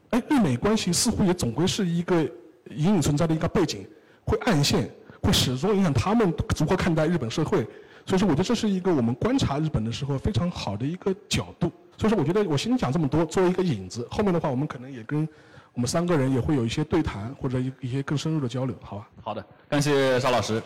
[0.10, 2.28] 哎，日美关系似乎也总归是一个。
[2.72, 3.84] 隐隐存在的一个背景，
[4.30, 4.88] 会暗线，
[5.24, 7.68] 会始终影响他们如何看待日本社会。
[8.06, 11.72] 所以说，我觉得这是一个我们观察日本的时候非常好的一个角度。
[11.98, 14.08] 所以说，我觉得我先讲这么多，作为一个引子。
[14.10, 15.28] 后面的话，我们可能也跟
[15.74, 19.08] 我们三个人也会有一些对谈，或者一一些更深入的交流，好吧？
[19.22, 20.62] 好的，感谢邵老师。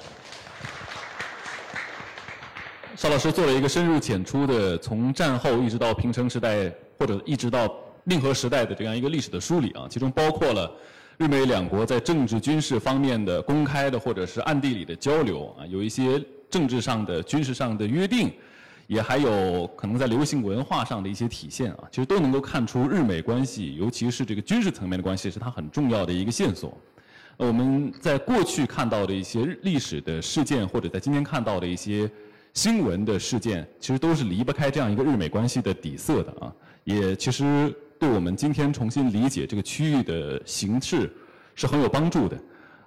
[2.95, 7.67] 邵老师做了一个深入浅出的，从战后一直到平成时代，或者一直到
[8.06, 10.71] 令和时代的这样一个历史的梳理啊，其中包括了。
[11.24, 18.30] 日美两国在政治军事方面的公开的或者是暗地里的交流啊，有一些政治上的、军事上的约定，
[18.88, 26.78] 也还有可能在流行文化上的一些体现啊，其实都能够看出日美关系，尤其是这个军事层面的关系，是它很重要的一个线索。
[27.38, 32.12] 我们在过去看到的一些历史的事件，或者在今天看到的一些
[32.54, 37.74] 新闻的事件，其实都是离不开这样一个日美关系的底色的啊，也其实。
[38.04, 41.10] 对我们今天重新理解这个区域的形势
[41.56, 42.38] 是很有帮助的。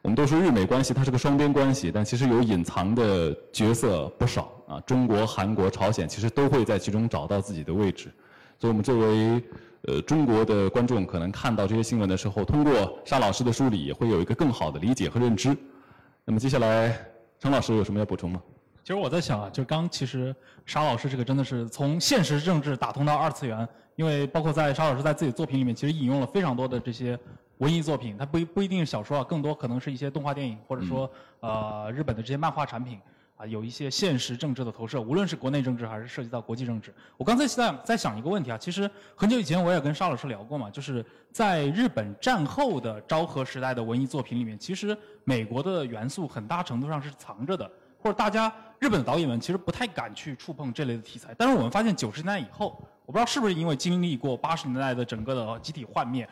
[0.02, 4.78] 我们都说日美关系它是个双边关系，但其实有隐藏的角色不少啊。
[4.80, 8.12] 中国、韩国、朝鲜其实都会在其中找到自己的位置。
[8.58, 9.42] 所以我们作为
[9.84, 15.56] 呃中国的观众，可能看到这些新闻的时候，通过沙老师的梳理，也会有一个更好的理解和认知。
[16.26, 16.94] 那么接下来，
[17.40, 18.42] 程老师有什么要补充吗？
[18.84, 23.66] 其实我在想啊，就刚其实沙老师这个真的是从现实政治打通到二次元。
[23.96, 27.18] 因为包括在沙老师在自己作品里面，其实引用了非常多的这些
[27.58, 33.00] 文艺作品，它不不一定是小说啊，更多可能是一些动画电影，或者说呃日本的这些漫画产品
[33.36, 36.94] 啊，有一些现实政治的投射，无论是国内政治还是涉及到国际政治。
[37.16, 47.70] 我刚才在在想一个问题啊，其实很久以前我也跟沙老师聊过嘛，就是在日本战后的昭和时代的文艺作品里面，其实美国的元素很大程度上是藏着的，
[48.06, 52.80] 或者大家日本的导演们其实不太敢去触碰这类的题材，但是我们发现九十年代以后。
[53.04, 56.28] 我不知道是不是因为经历过八十年代的整个的集体幻灭，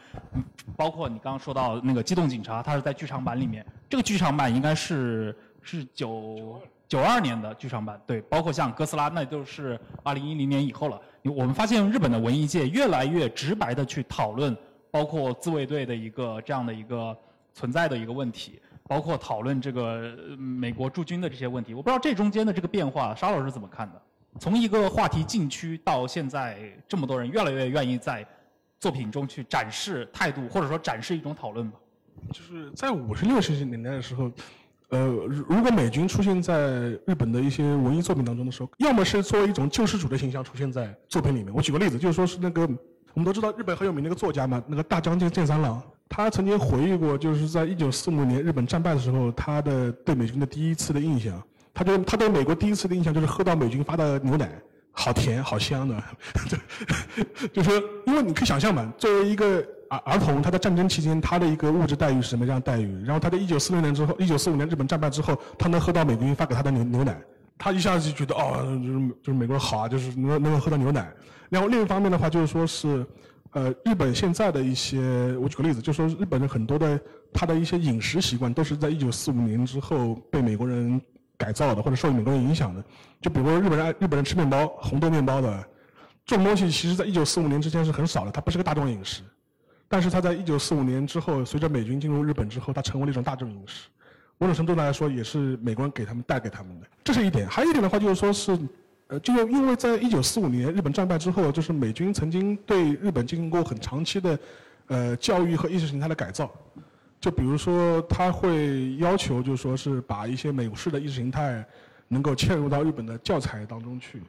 [0.77, 11.01] 包括你刚刚说到那个机动警察，它是在剧场版里面，这个剧场版应该是是九九二年的剧场版，对，包括像哥斯拉，那都是二零一零年以后了。
[11.23, 14.57] 我们发现日本的文艺界越来越直白的去讨论，
[14.91, 17.17] 包括自卫队的一个这样的一个
[17.53, 18.61] 存在的一个问题。
[18.89, 24.03] 包括讨论这个美国驻军的这些问题，我不知道这中间的这个变化，沙老师怎么看的？
[24.41, 28.27] 从一个话题禁区到现在这么多人越来越愿意在
[28.81, 31.79] 作品中去展示态度，或者说展示一种讨论吧。
[32.33, 34.31] 就是在五十六世纪年代的时候，
[34.89, 36.57] 呃，如果美军出现在
[37.07, 41.55] 日本的一些文艺作品当中的时候，要么是作为一种救世主的形象出现在作品里面。
[41.55, 42.63] 我举个例子，就是说是那个
[43.13, 45.83] 我们都知道日本很有名那个作家嘛，那个大将军剑三郎。
[46.09, 54.49] 他曾经回忆过，就是在一九四五年日本战败的时候，他的对美军的第一次的印象，他对他对美国第一次的印象就是喝到美军发的牛奶，
[54.93, 56.01] 好甜好香的，
[57.53, 57.75] 就说
[58.07, 67.19] 因为你可以想象嘛，作为一个儿儿童，他在战争期间他的一个物质待遇是什么样待遇，然后他在一九四六年之后，一九四五年日本战败之后，他能喝到美军发给他的牛牛奶，
[67.59, 71.13] 他一下子就觉得哦，就是就是美国人好啊，就是能能够喝到牛奶，
[71.49, 73.05] 然后另一方面的话就是说是。
[73.55, 74.99] 呃，日本现在的一些，
[75.37, 77.01] 我举个例子，就说日本人很多的
[77.33, 81.01] 他的一些饮食习惯，都是在一九四五年之后被美国人
[81.39, 82.85] 改造的，或者受美国人影响的。
[83.21, 85.65] 就比如说日本人爱，日本人吃面包，红豆面包的
[86.27, 89.23] 这种东西，其实在一九四五年之前是很少的，它不是个大众饮食。
[89.89, 93.89] 但是它在一九四五年之后，随着美军进入日本之后，它成为了一种大众饮食。
[94.37, 96.87] 某种程度来说，也是美国人给他们带给他们的。
[97.05, 97.47] 这是一点。
[97.47, 98.59] 还有一点的话，就是说是。
[99.21, 104.39] 就因为在一九四五年日本战败之后，就是美军曾经对日本进行过很长期的，
[104.87, 106.51] 呃，教育和意识形态的改造。
[107.21, 111.65] 就比如说，他会要求，就说是把一些美式的意识形态
[112.09, 114.21] 能够嵌入到日本的教材当中去。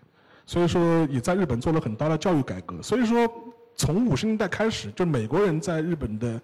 [0.45, 2.82] 所以说，也在日本做了很大的教育改革。
[2.82, 3.30] 所以说，
[3.76, 6.41] 从五十年代开始，就美国人在日本的，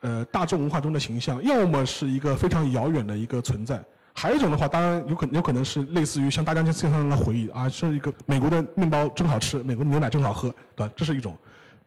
[0.00, 3.80] 呃，大众文化中的形象，要么是一个非常遥远的一个存在。
[4.14, 10.92] 还有一种的话，当然有可有可能是类似于像大将军身上的回忆啊，是一个美国的面包真好吃，美国的牛奶真好喝，对吧？
[10.94, 11.36] 这是一种。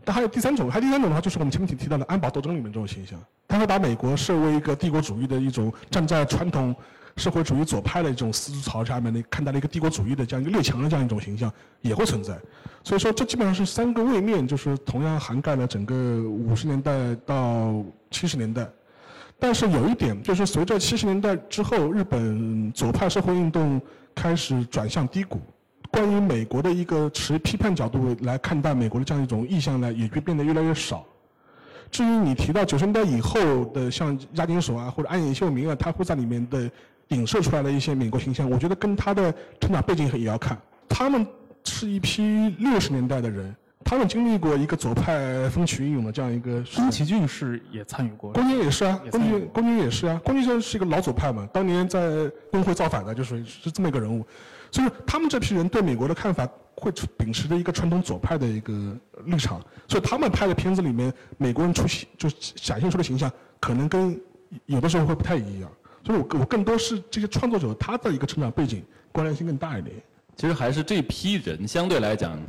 [0.03, 6.75] 但还有第三种，还有第三种的话，就是我们前面提提到的安保斗争里面这种形象，他会把美国设为一个帝国主义的一种站在传统
[7.15, 12.37] 社会主义左派的一种思潮下面的看待了一个帝国主义的这样一个列强的这样一种形象也会存在。
[12.83, 18.67] 所以说，这基本上是三个位面，就是同样涵盖了整个五十年代到七十年代。
[19.37, 23.79] 但是有一点，就是随着七十年代之后，日本左派社会运动
[24.15, 25.39] 开始转向低谷，
[25.91, 31.05] 关于美国的一个持批判角度来看待美国的这样一种意向呢，也就变得越来越少。
[31.91, 36.69] 至于你提到九十年代以后的像押井守啊或者安野秀明啊，他会在里面的
[37.09, 40.57] 影射出来的一些美国形象，我觉得跟他的成长背景也要看。
[40.89, 41.27] 他们
[41.65, 43.55] 是一批六十年代的人。
[43.85, 46.61] 他们经历过一个左派风起云涌的这样一个。
[46.75, 48.33] 宫崎骏是也参与过。
[48.33, 54.25] 宫崎也是啊，宫崎宫崎也是啊，宫崎骏是一个老左派嘛，当年在工会造反的，就是是这么一个人物。
[54.71, 64.19] 所以他们这批人对美国的看法会秉持着一个传统左派的一个立场，所以他们拍的片子里面，美国人出现就展现出的形象，可能跟
[64.65, 65.71] 有的时候会不太一样。
[66.03, 69.95] 所以我我更多是这些创作者他的一个成长背景关联性更大一点。
[70.35, 72.41] 其实还是这批人相对来讲。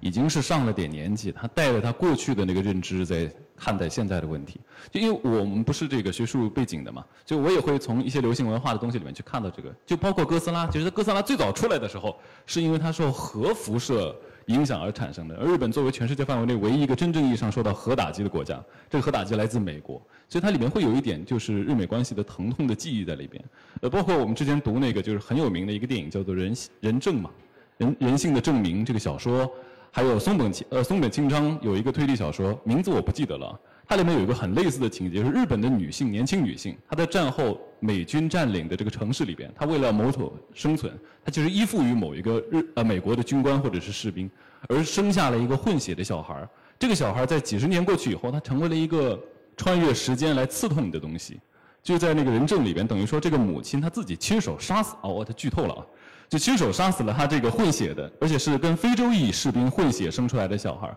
[0.00, 4.58] 已经是上了点年纪，他带着他过去的那个认知在看待现在的问题。
[4.90, 9.74] 就因为我们不是这个学术背景的嘛，就我也会从一些流行文化的东西里面去看到这个。
[9.84, 15.36] 就包括哥斯拉，其实哥斯拉最早出来的时候，是因为它受核辐射影响而产生的。
[15.36, 18.58] 而日本作为全世界范围内唯一一个真正意义上受到核打击的国家，
[18.88, 23.44] 这个核打击来自美国，所以它里面会有一点就是日美关系的疼痛的记忆在里边。
[23.82, 27.30] 呃，包括我们之前读那个就是很有名的一个电影叫做《人人证》嘛，
[27.76, 29.50] 人人性的证明这个小说。
[29.90, 33.58] 还有松本清呃松本清张有一个推理小说，名字我不记得了。
[33.86, 44.30] 它里面有一个很类似的情节，是日本的女性年轻女性，她在战后美军占领的这个城市里边，她为了谋求生存，她就是依附于某一个日呃美国的军官或者是士兵，
[44.68, 46.48] 而生下了一个混血的小孩。
[46.78, 49.20] 这个小孩在几十年过去以后，他成为了一个
[49.56, 51.40] 穿越时间来刺痛你的东西。
[51.82, 55.86] 就在那个人证里边，等于说这个母亲她自己亲手杀死哦，我剧透了啊。
[56.30, 60.88] 就亲手杀死了他这个混血的，而且是跟非洲裔士兵混血生出来的小孩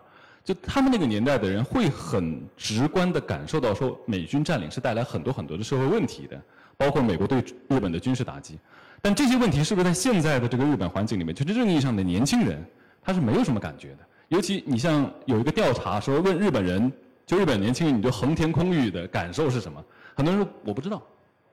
[0.44, 6.40] 就他们那个年代的人会很直观地感受到，说美军占领是带来很多很多的社会问题的，
[6.76, 8.56] 包括美国对日本的军事打击。
[9.02, 12.64] 但这些问题是不是在现在的这个日本环境里面，就真正意义上的年轻人
[13.02, 13.98] 他是没有什么感觉的？
[14.28, 16.92] 尤其你像有一个调查说问日本人，
[17.26, 19.82] 就日本年轻人，你对横田空域的感受是什么？
[20.14, 21.02] 很多人说我不知道。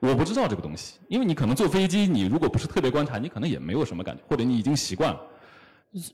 [0.02, 5.20] 我不知道这个东西，因为你可能坐飞机，你如果不是特别观察，你可能也没有什么感觉，或者你已经习惯了。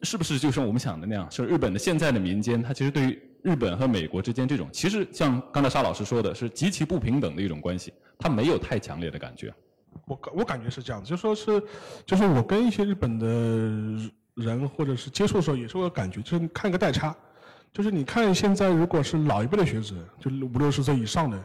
[0.03, 1.27] 是不是就像我们想的那样？
[1.31, 9.55] 是日本的现在的民间，它其实对于日本和美国之间这种，其实像刚才沙老师说的，是极其不平等的一种关系，它没有太强烈的感觉。
[10.07, 11.63] 我感我感觉是这样，就说是，
[12.05, 13.27] 就是我跟一些日本的
[14.35, 17.17] 人或者是接触的时候，也是有感觉，就是看个代差，
[17.73, 21.43] 就是你看现在如果是老一辈的学者，就五六十岁以上的，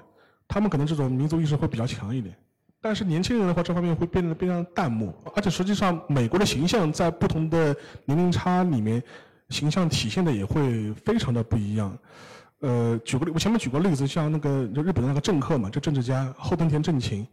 [0.54, 2.36] 他们可能这种民族意识会比较强一点。
[2.80, 7.76] 但是年轻人的话，这方面会变得非常淡漠，而且实际上美国的形象在不同的
[8.06, 9.02] 年龄差里面，
[9.50, 11.98] 形象体现的也会非常的不一样。
[12.60, 17.28] 呃，举个例，我前面举过例子，像那个就日本的那个政客嘛，就政治家后藤田正晴，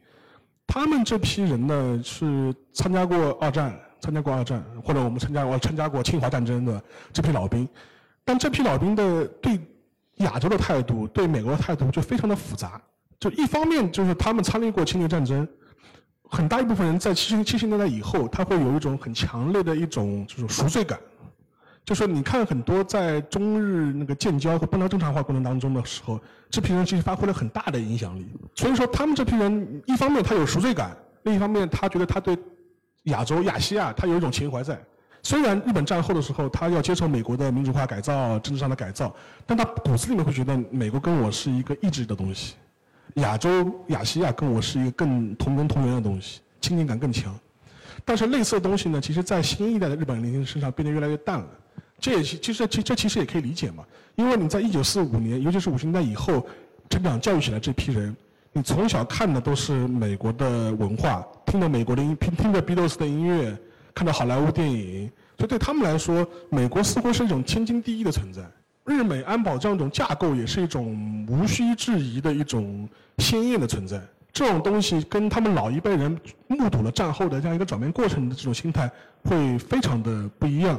[0.66, 7.68] 他们这批人呢是参加过二战，参加过二战，或者我们参加我参加过侵华战争的这批老兵，
[8.24, 9.60] 但这批老兵的对
[10.18, 12.80] 亚洲的态度，对美国的态度就非常的复杂。
[13.20, 15.46] 就一方面就是他们参与过侵略战争，
[16.24, 20.98] 很大一部分人在七七十年代以后，他会有一种很强烈的一种这种赎罪感。
[21.84, 26.18] 就说你看很多在中日那个建交和邦交正常化过程当中的时候，
[26.48, 28.26] 这批人其实发挥了很大的影响力。
[28.54, 32.38] 所以说他们这批人一方面他有赎罪感，另一方面他觉得他对
[33.04, 34.80] 亚洲亚细亚他有一种情怀在。
[35.22, 39.14] 虽然日本战后的时候他要接受美国的民主化改造、政治上的改造，
[39.44, 42.54] 但他骨子里面会觉得美国跟我是一个意志的东西。
[43.14, 47.34] 亚洲、亚细亚跟我是一个更同根同源的东西，亲近感更强。
[48.04, 51.46] 但是类似的东西呢，其实在新一代的日本年轻人身上变得越来越淡了。
[51.98, 53.84] 这也其实这这其实也可以理解嘛，
[54.14, 56.46] 因为你在一九四五年，尤其是五十年代以后
[56.88, 58.16] 成长教育起来这批人，
[58.52, 63.54] 你从小看的都是美国的文化，听的美国的音，听听着 Beatles 的音乐，
[63.94, 68.40] 看到好莱坞电影，所以对他们来说，美国似乎是一种天经地义的存在。
[68.90, 72.88] 日美安保这样一种架构也是一种无需质疑的一种
[73.18, 74.00] 鲜艳的存在。
[74.32, 76.18] 这种东西跟他们老一辈人
[76.48, 78.90] 目睹了战后的这样一个转变过程的这种心态
[79.24, 80.78] 会非常的不一样。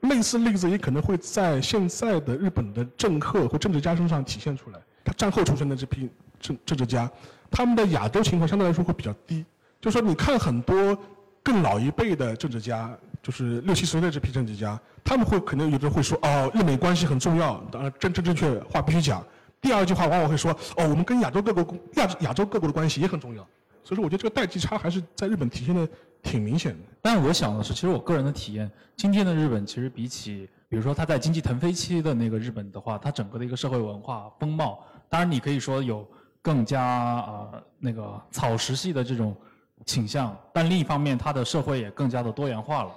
[0.00, 4.78] 类似例子也可能会在现在的日本的政客或政治家身上体现出来。
[5.02, 7.10] 他战后出生的这批政政治家，
[7.50, 9.44] 他们的亚洲情况相对来说会比较低。
[9.80, 10.96] 就说你看很多
[11.42, 12.96] 更老一辈的政治家。
[13.26, 19.20] 就是六七十岁这批政治家，他们会可能有的会说哦，日美关系很重要，当然真真正确话必须讲。
[19.60, 23.44] 第二句话往往会说哦，我们跟亚洲各国亚亚洲各国的关系也很重要。
[23.82, 25.88] 所以说，我觉得这个代际差还是在日本体现的
[26.22, 26.78] 挺明显的。
[27.02, 36.06] 但我想的是，其实我个人的体验，今天的日本其实比起，比如说他在经济腾飞期的那个日本的话，它整个的一个社会文化风貌，当然你可以说有
[36.40, 37.48] 更加啊
[37.80, 39.36] 那个草食系的这种
[39.84, 42.90] 倾向，但另一方面，它的社会也更加的多元化了。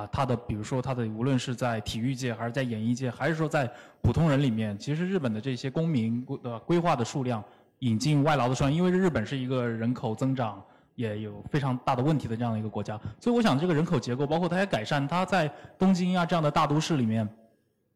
[0.00, 3.70] 啊，他的比如说他的无论是在体育界还是在演艺界，还是说在
[4.00, 7.44] 普通人里面，其实日本的这些公民规的规划的数量，
[7.80, 10.62] 引进外劳的数量，因为日本是一个人口增长
[10.94, 17.28] 也有非常大的问题的这样的一个国家，所以我想这个人口结构，包括它也改善，它在东京啊这样的大都市里面，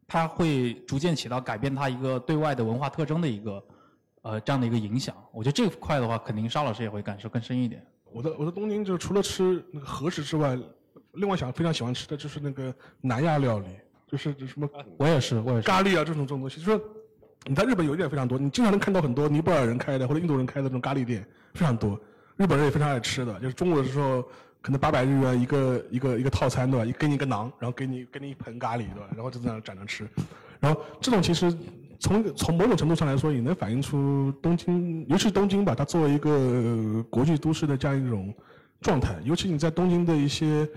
[0.07, 3.63] 它会逐渐起到改变它一个对外的文化特征的一个
[4.21, 5.15] 呃这样的一个影响。
[5.31, 7.83] 我觉得这块的话，肯定沙老师也会感受更深一点。
[8.11, 10.55] 我在我在东京就除了吃那个和食之外。
[11.15, 13.65] 另外想非常喜欢吃的就是那个南亚料理，
[14.07, 16.59] 就是什么我也是，我也是咖喱啊这种这种东西。
[16.59, 16.79] 就说
[17.45, 21.99] 你在日本有一点非常多，你经常能看到很多尼泊尔人开的或者印度人开的这种咖喱店，非常多。
[22.37, 24.21] 日本人也非常爱吃的，就是中午的时候
[24.61, 26.97] 可能八百日元一个一个一个套餐对吧？
[26.99, 29.07] 给你一个馕，然后给你给你一盆咖喱对吧？
[29.15, 30.07] 然后就在那站着吃。
[30.59, 31.55] 然后这种其实
[31.99, 38.33] 从从某种程度上来说，也能反映出东京，尤其是东京吧，它作为一个国际都市的这样一种
[38.81, 39.15] 状态。
[39.23, 40.67] 尤其你在东京的一些。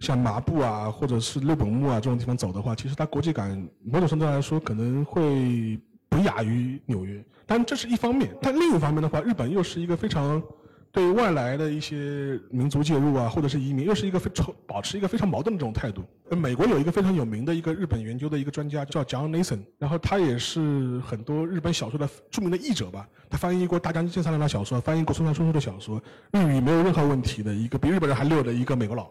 [0.00, 7.24] 像麻布啊，或者是六本木啊这种地方走的话，其实它国际感某种程度来说可能会不亚于纽约。
[7.46, 10.42] 但这是一方面，但另一方面的话，日本又是一个非常
[10.90, 16.02] 对外来的一些民族介入啊，或者是移民，又是一个非常保持一个非常矛盾的这种态度。
[16.36, 29.08] 美国有一个非常有名的一个日本研究的一个专家叫 John Nathan，然后他也是很多日本小说的著名的译者吧，他翻译过大将军三郎的小说，翻译过村上春树的小说，日语没有任何问题的一个比日本人还溜的一个美国佬。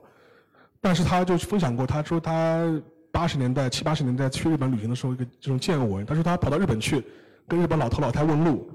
[0.86, 2.80] 但是他就分享过，他说他
[3.12, 6.06] 八十年代七八十年代去日本旅行的时候，一个这种见闻。
[6.06, 7.04] 他说他跑到日本去，
[7.48, 8.70] 跟日本老头老太问路，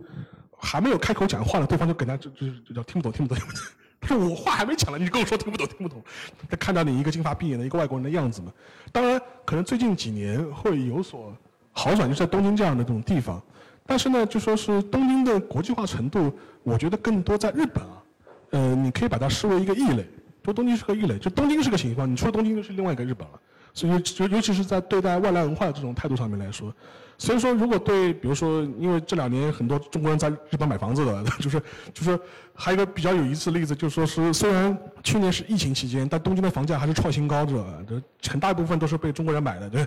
[0.59, 3.39] 还没有开口讲话呢，对方就给他就就就叫听不懂听不懂。
[3.39, 3.63] 听不懂
[4.01, 6.03] 他说我话还没讲呢，你跟我说听不懂听不懂。
[6.49, 8.53] 他看到你一个金发碧眼的一个外国人的样子嘛。
[8.91, 11.33] 当然，可能最近几年会有所
[11.71, 13.41] 好转，就在东京这样的这种地方。
[13.87, 18.03] 但是呢，就说是东京的国际化程度，我觉得更多在日本啊，
[18.51, 20.05] 呃，你可以把它视为一个异类。
[20.43, 23.41] 就东京是个异类，就东京是个情况，你除了东京就是另外一个日本了。
[23.73, 26.75] 所以尤尤其是在对待外来文化的这种态度上面来说，
[27.17, 31.63] 所以说如果对比如说，因为这两年很多中国人在日本买房子的，就是
[31.95, 32.19] 就是
[32.53, 37.85] 还有一个比较有意思的例子，就说是虽然去年是疫情期间，但东京的房价还是创新高，的，
[38.21, 39.87] 这很大一部分都是被中国人买的，对。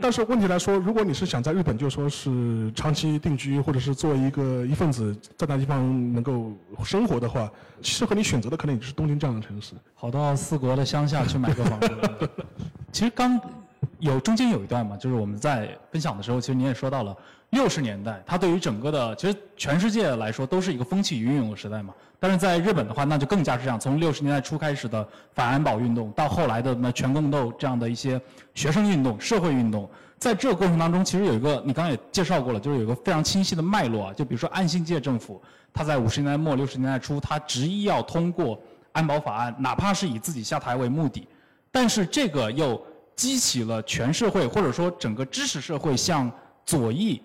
[0.00, 6.52] 但是问题来说，如果你是想在日本就说是长期定居，或者是作为一个一份子在那地方能够
[6.84, 7.50] 生活的话，
[7.82, 9.74] 适合你选择的可能也是东京这样的城市。
[9.96, 11.90] 跑到四国的乡下去买个房子。
[12.92, 13.40] 其实刚
[13.98, 17.16] 有中间有一段嘛，就是我们在分享的时候，其实你也说到了
[17.50, 21.94] 六十年代，它对于整个的其实全世界来说都是一个风起云涌的时代嘛。
[22.20, 23.78] 但是在日本的话，那就更加是这样。
[23.78, 28.20] 从六十年代初开始的反安保运动，到后来的那全共斗这样的一些
[28.54, 29.88] 学生运动、社会运动，
[30.18, 34.12] 在这个过程当中，其实有一个你刚才也介绍过了，就是有一个非常清晰的脉络啊。
[34.12, 35.40] 就比如说岸信介政府，
[35.72, 38.60] 他在五十年代末六十年代初，他执意要通过
[38.92, 41.26] 安保法案，哪怕是以自己下台为目的，
[41.70, 42.84] 但是这个又
[43.14, 46.28] 激起了全社会或者说整个知识社会向
[46.66, 47.22] 左翼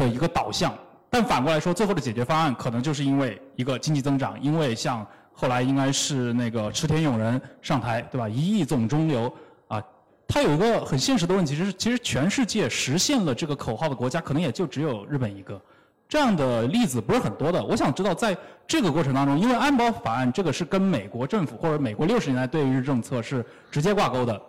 [0.00, 0.74] 的一个导向。
[1.12, 8.28] 但反过来说，最后的解决方案可能就是因为一个经济增长，因为像后来应该是那个池田勇人上台，对吧？
[8.28, 9.32] 一亿总中流
[9.66, 9.82] 啊，
[10.28, 15.60] 它有一个很现实的问题，就是其实全世界实现了这个口号的国家，可能也就只有日本一个。
[16.08, 17.60] 这样的例子不是很多的。
[17.64, 18.36] 我想知道，在
[18.68, 24.40] 这个过程当中，因为安保法案这个是跟美国政府或者美国六十年代对日政策是直接挂钩的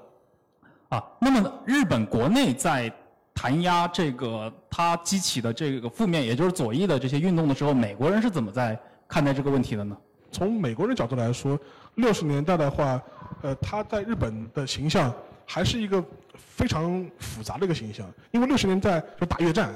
[0.89, 2.93] 啊，那么日本国内在。
[3.33, 9.95] 弹压这个它激起的这个负面，也就是左翼的这些运动的时候，美国人是怎么在看待这个问题的呢？
[10.31, 11.59] 从美国人角度来说，
[11.95, 12.99] 六十年代的话，
[13.41, 15.13] 呃，他在日本的形象
[15.45, 16.01] 还是一个
[16.37, 19.73] 非常复杂的一个形象，因为六十年代就打越战，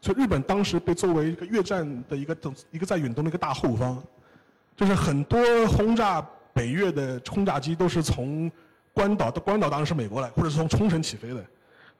[0.00, 2.34] 所以日本当时被作为一个越战的一个
[2.70, 4.02] 一个在远东的一个大后方，
[4.74, 8.50] 就是很多轰炸北越的轰炸机都是从
[8.94, 11.44] 关岛，关岛当然是美国来，或者是从冲绳起飞的。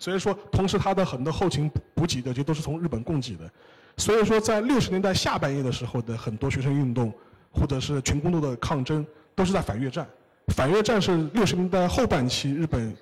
[0.01, 3.49] 所以说，同时它的很多后勤补给的就都是从日本供给的。
[3.99, 7.13] 所以说，在六十年代下半叶的时候的很多学生运动，
[7.53, 10.09] 或者是全工斗的抗争，都是在反越战。
[10.55, 12.97] 反越战是六十年代后半期日本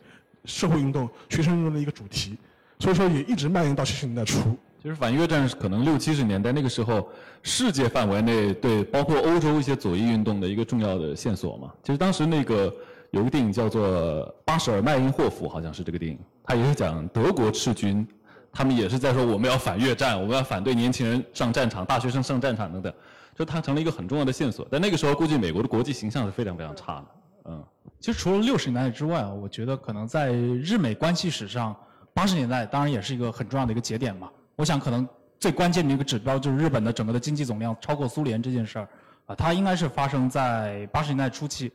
[0.45, 2.37] 社会运动、学生运动的一个主题。
[2.81, 4.41] 所以说，也一直蔓延到七十年代初。
[4.83, 7.09] 其实反越战是可能六七十年代那个时候
[7.43, 11.73] 世界范围内对包括欧洲一些左翼运动的一个重要的线索嘛。
[11.83, 12.73] 其实当时那个
[13.11, 16.19] 有个电影叫做《巴舍尔麦因霍夫》，好像是这个电影。
[16.45, 18.07] 它也是讲德国赤军，
[18.53, 22.93] 他们也是在说我们要反越战，我们要反对年轻人上战场、大学生上战场等等，
[23.35, 24.67] 就它成了一个很重要的线索。
[24.71, 27.07] 但那个时候，估计美国的国际形象是非常非常差的。
[27.47, 27.65] 嗯，
[27.99, 31.75] 其实除了六十年代之外啊，我觉得可能在日美关系史上，
[32.13, 34.29] 八十年代当然也是一个很重要的一个节点嘛。
[34.55, 35.09] 我想可能
[35.41, 38.89] 最关键的一个指标就是日本的整个的经济总量超过苏联这件事儿，
[39.25, 41.73] 啊，它应该是发生在八十年代初期。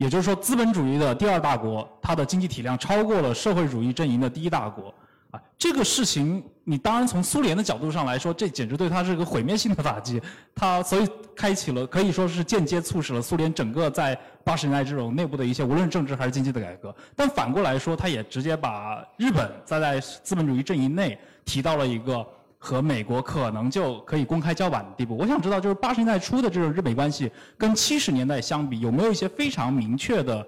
[0.00, 4.94] 也就是说，资本主义的第二大国，它的经济体量超过了社会主义阵营的第一大国，
[5.30, 10.18] 啊，这个事情，你当然从苏联的角度上来说，这简直对它是个毁灭性的打击。
[10.54, 16.96] 它所以开启了，可以说是间接促使了苏联整个在八十年代这种内部的一些无论政治还是经济的改革。
[17.14, 22.26] 但反过来说，它也直接把日本在在资本主义阵营内提到了一个。
[22.62, 25.16] 和美国可能就可以公开叫板的地步。
[25.16, 30.46] 我想知道，就是八十年代初的这种日美关系，跟七十年代相比，有没有一些非常明确的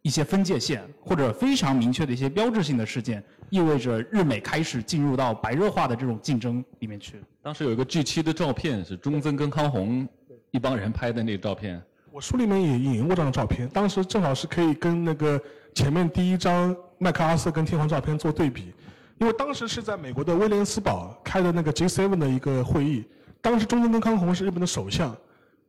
[0.00, 7.22] 一些分界线，或者非常明确的一些标志性的事件，意味着日美开始进入到白热化的这种竞争里面去？
[7.42, 10.08] 当时有一个 G 七的照片，是中曾跟康弘
[10.52, 11.80] 一帮人拍的那个照片。
[12.10, 15.38] 我书里面也引用过这张照片，当时正好是可以跟那个
[15.74, 18.72] 前面第一张麦克阿瑟跟天皇照片做对比。
[19.20, 23.04] 因为当时是在美国的威廉斯堡开的那个 G7 的一个会议，
[23.42, 25.14] 当时中曾根康弘是日本的首相，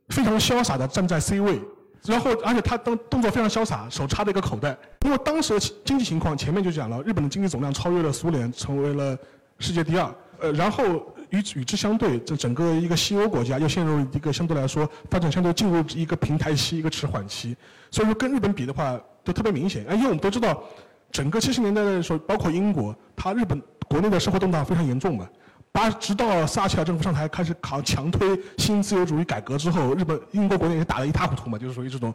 [0.08, 1.60] 非常潇洒的站在 C 位，
[2.06, 4.74] 然后而且他动动作非常潇洒，手插着一个口袋。
[5.04, 9.18] 因为当时的经济情况前面就讲了，日本的经济总量超越了苏联，成为了
[9.58, 10.14] 世界第二。
[10.40, 10.82] 呃，然后
[11.28, 17.54] 与与之相对，这整个一个西欧国家又陷入一个相对来说发展相对进入一个平台期、一个迟缓期。
[17.90, 19.84] 所以说跟日本比的话，都特别明显。
[19.86, 20.64] 哎，因为我们都知道。
[21.12, 25.28] 整个七十年代的时候，包括英国，它日本国内的社会动荡非常严重嘛。
[25.70, 32.12] 八直到撒切尔政府上台开始扛强推新自由主义改革之后，日本英国国内也打得一塌糊涂嘛，就是属于这种，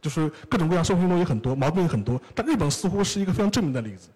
[0.00, 2.20] 就是各种各样社会运动也很多，矛盾也很多。
[2.34, 4.08] 但日本似乎是一个非常正面的例子，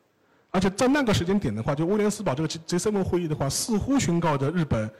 [0.50, 4.90] 而且在那个时间点的话，就威廉斯堡这个 G7 会议的话，似乎宣告着日本。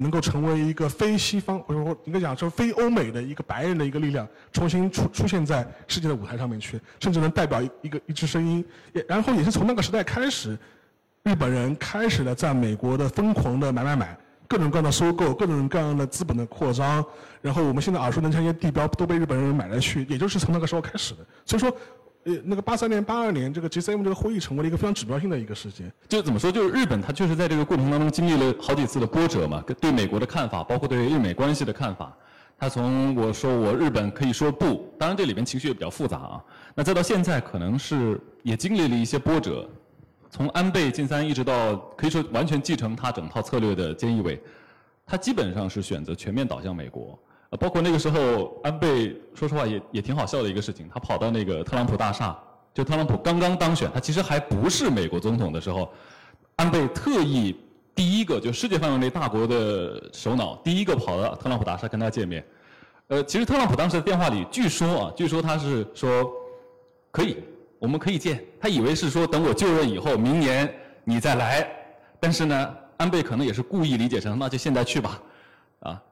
[0.00, 8.64] 能够成为一个非西方或者说应该讲说非欧美的一个白人的一个力量，重新出出现在世界的舞台上面去，甚至能代表一个一支声音。
[8.92, 10.56] 也然后也是从那个时代开始，
[11.24, 17.04] 日本人开始了在美国的疯狂的买买买，各种各样的收购，各种各样的资本的扩张。
[17.42, 21.26] 然后我们现在耳熟能详一些地标都被日本人买来去，也就是从那个时候开始的。
[21.44, 21.76] 所以说，
[22.28, 25.90] 呃，那个八三年、八二年这个 GCM 这个会议成为了一个非常指标性的一个事件。
[26.06, 32.14] 就怎么说，就是日本它确实在这个过程当中经历了好几次的波折嘛，对美国的看法，包括对日美关系的看法。
[32.58, 36.44] 他从我说我日本可以说不，当然这里边情绪也比较复杂啊。
[36.74, 39.66] 那再到现在，可能是也经历了一些波折，
[40.28, 44.42] 从安倍晋三一直到可以说完全继承他整套策略的菅义伟，
[45.06, 47.18] 他基本上是选择全面倒向美国。
[47.50, 52.38] 呃，包括那个时候安倍，说实话也也挺好笑的一个事情，他跑到那个特朗普大厦，
[52.74, 55.90] 就特朗普刚刚当选，他其实还不是美国总统的时候，
[56.56, 57.56] 安倍特意。
[57.94, 62.46] 第一个就世界范围内大国的首脑，第一个跑到特朗普大厦跟他见面。
[63.08, 66.30] 呃，其实特朗普当时的电话里，据说啊，据说他是说
[67.10, 67.38] 可以，
[67.80, 68.40] 我们可以见。
[68.60, 70.72] 他以为是说等我就任以后，明年
[71.02, 71.68] 你再来。
[72.20, 75.20] 但是呢，安倍可能也是故意理解成那就现在去吧，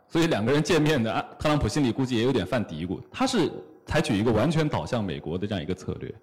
[0.09, 3.01] 所以两个人见面的，特朗普心里估计也有点犯嘀咕。
[3.11, 3.51] 他是
[3.85, 6.15] 采取一个完全倒向美国的这样一个策略。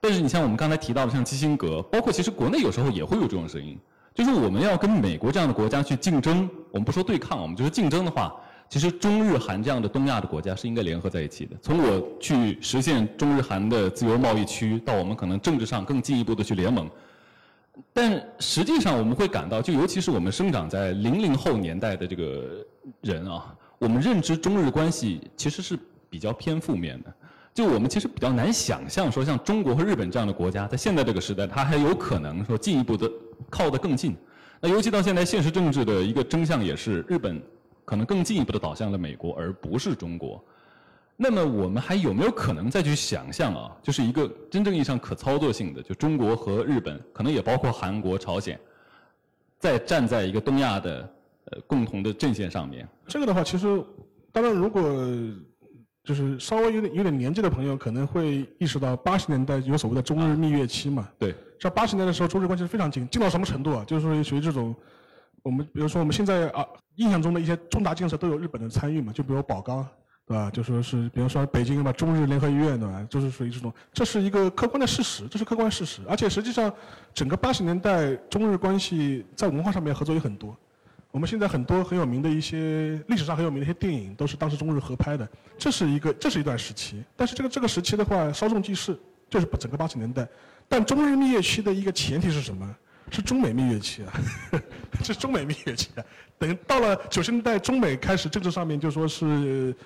[0.00, 3.78] 但是你像我们刚才提到的，像基辛格，包括其实国内有时候也会有这种声音。
[4.14, 8.34] 就是我们要跟美国这样的国家去竞争，我们不说对抗，我们就是竞争的话，
[8.68, 11.56] 其实中日韩这样的东亚的国家是应该联合在一起的。
[11.62, 16.90] 从我去实现中日韩的自由贸易区，到我们可能政治上更进一步的去联盟，
[17.92, 22.64] 但实际上我们会感到，就尤其是我们生长在零零后年代的这个
[23.00, 25.78] 人啊，我们认知中日关系其实是
[26.10, 27.12] 比较偏负面的。
[27.54, 33.10] 就我们其实比较难想象，说像中国和日本这样的国家，在现在这个时代，它还有可能说进一步的
[33.50, 34.16] 靠得更近。
[34.60, 37.42] 那尤其到现在，现实政治的一个真相也是，日本
[37.84, 40.42] 可能更进一步的倒向了美国，而不是中国。
[41.22, 43.70] 那么我们还有没有可能再去想象啊？
[43.80, 48.58] 就是一个真正意义上可操作性的，就中国和日本，可能也包括韩国、朝鲜，
[49.58, 51.08] 再站在一个东亚的
[51.44, 52.88] 呃共同的阵线上面。
[53.06, 53.66] 这个的话，其实
[54.32, 54.82] 当然如果。
[56.04, 61.08] 就是稍微有点有点年纪的朋友可能会意识到，八十年代有所谓的中日蜜月期嘛。
[61.16, 61.32] 对。
[61.60, 63.84] 像八十年代的时候，中日关系是非常近，近到什么程度啊？
[63.86, 64.74] 就是说属于这种，
[65.44, 66.66] 我们比如说我们现在啊
[66.96, 69.86] 印象中的一些重大建设都有日本的参与嘛，就比如宝钢，
[70.24, 70.50] 对吧？
[70.50, 73.06] 就说是比如说北京嘛，中日联合医院，对吧？
[73.10, 76.00] 就是属于这种，这是一个客观的事实，这是客观事实。
[76.08, 76.72] 而且实际上，
[77.12, 80.56] 整个八十年代中日关系在文化上面合作也很多。
[81.10, 85.28] 我们现在很多很有名的一些历史上很有名的一些电影，都是当时中日合拍的。
[85.58, 87.04] 这是一个，这是一段时期。
[87.14, 88.98] 但是这个这个时期的话，稍纵即逝，
[89.28, 90.26] 就是整个八十年代。
[90.68, 92.74] 但中日蜜月期的一个前提是什么？
[93.10, 94.12] 是中美蜜月期啊，
[95.04, 96.04] 是中美蜜月期啊。
[96.38, 99.76] 等到了九十年代，中美开始政治上面就说是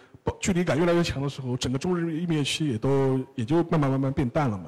[0.41, 4.64] 距离感越来越强的时候，整个中日蜜月期也都也就慢慢慢慢变淡了嘛。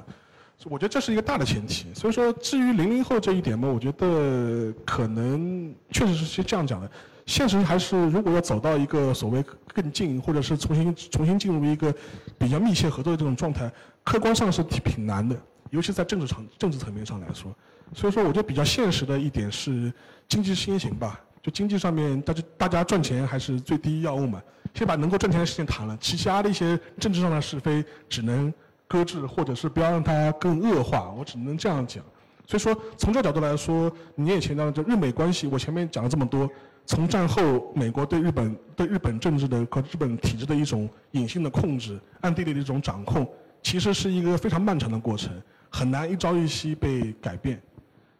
[0.64, 6.90] 我觉得这是一个大的前提，所以说至于零零后这一点嘛，我觉得可能确实是这样讲的。
[7.26, 11.94] 现实还是如果要走到一个所谓更近，或者是重新重新进入一个
[12.38, 13.70] 比较密切合作的这种状态，
[14.02, 15.36] 客观上是挺挺难的，
[15.70, 17.54] 尤其在政治层政治层面上来说。
[17.94, 19.92] 所以说，我觉得比较现实的一点是
[20.26, 24.42] 经济先行吧，就经济上面大家大家赚钱还是最低要务嘛，
[24.74, 28.52] 先把能够赚钱的事情谈了，其他的一些政治上的是非只能。
[28.90, 32.02] 搁置，或者是不要让它更恶化，我只能这样讲。
[32.46, 36.48] 所以说，从这角度来说，你也提到就日美关系，我前面讲了这么多，
[36.86, 43.30] 从战后美国对日本、对日本政治的和日本体制的一种隐性的控制、暗地里的一种掌控，
[43.62, 45.30] 其实是一个非常漫长的过程，
[45.68, 47.60] 很难一朝一夕被改变。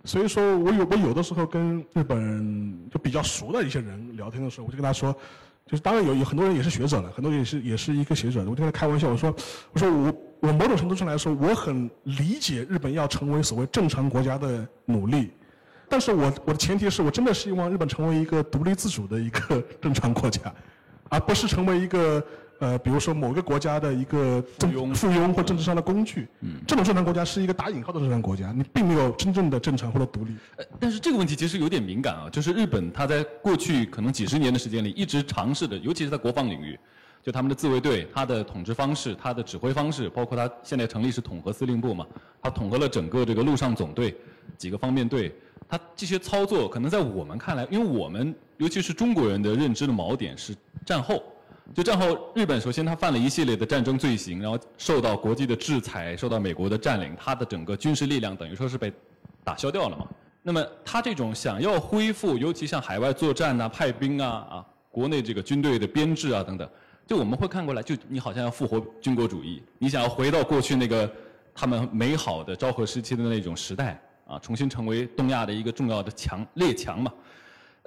[0.05, 5.17] 所以说我有我有的时候跟日本就比较熟的一些人聊天的时候，我就跟他说。
[5.69, 8.41] 就是当然有有很多人也是学者了，很多人也是也是一个学者。
[8.49, 9.35] 我跟他开玩笑，我说
[9.73, 15.31] 我说我我某种程度上来说，我很理解日本要成为所谓正常国家的努力，
[15.89, 20.41] 但是我我的前提是我真的是希望日本成为一个独立自主的一个 正常国家，
[21.11, 22.25] 而不是成为一个。
[22.61, 26.27] 呃，比如说某个国家的一个附庸、附庸或政治上的工具，
[26.67, 30.37] 这种正常国家是一个打引号的正常国家，你并没有真正的正常或者独立。
[30.57, 36.77] 呃但是这个问题其实有点敏感啊，就是日本它在过去可能几十年的时间里一直尝试的，尤其是在国防领域，
[37.23, 42.05] 就他们的自卫队、它的统治方式、它的指挥方式，包括它现在成立是统合司令部嘛，
[42.43, 44.17] 它统合了整个这个陆上总队
[44.57, 45.33] 几个方面队，
[45.69, 51.23] 他这些操作可能在我们看来，因为我们尤其是中国人的认知的锚点是战后。
[51.75, 58.93] 就战后，日本首先他犯了一系列的战争罪行，然后受到国际的制裁，受到美国的占领，他的整个军事力量等于说是被
[59.45, 60.07] 打消掉了嘛。
[60.43, 66.69] 那么他这种想要恢复，尤其像海外作战呐、派兵啊、啊国内这个军队的编制啊等等，
[67.07, 71.09] 就我们会看过来，就你好像要复活军国主义，你想要回到过去那个
[71.55, 77.13] 他们美好的昭和时期的那种时代啊，重新成为东亚的一个重要的强列强嘛。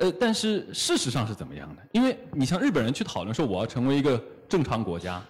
[0.02, 1.82] 呃，但是事实上是怎么样的？
[1.92, 5.22] 因为你像日本人去讨论说我要成为一个正常国家，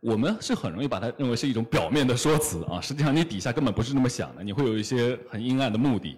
[0.00, 6.16] 我们是很容易把它认为是一种表面的说辞啊，实际上你底下根本不是那么想的，你会有一些很阴暗的目的。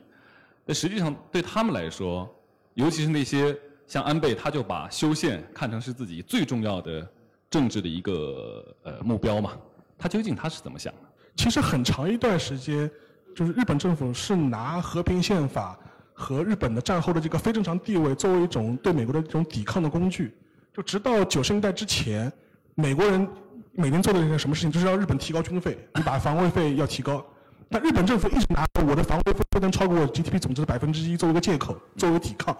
[0.64, 2.32] 那实际上对他们来说，
[2.74, 7.04] 尤其是那些像安倍，他就把修宪看成是自己最重要的
[7.50, 9.52] 政治的一个呃目标嘛。
[9.98, 11.00] 他究竟他是怎么想的？
[11.34, 12.88] 其实很长一段时间，
[13.34, 15.76] 就是日本政府是拿和平宪法
[16.18, 20.34] 和日本的战后的这个非正常地位作为一种对美国的这种抵抗的工具。
[20.72, 22.32] 就直到九十年代之前，
[22.74, 23.28] 美国人
[23.72, 27.22] 每年做的一件什么事情，就是让日本提高军费，你把防卫费要提高。
[27.68, 32.56] 那日本政府一直拿我的防卫费不能超过 GDP 总值的百分之一作为一个借口，作为抵抗。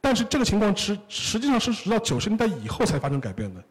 [0.00, 3.62] 但是这个情况实实际上是直到九十年代以后才发生改变的。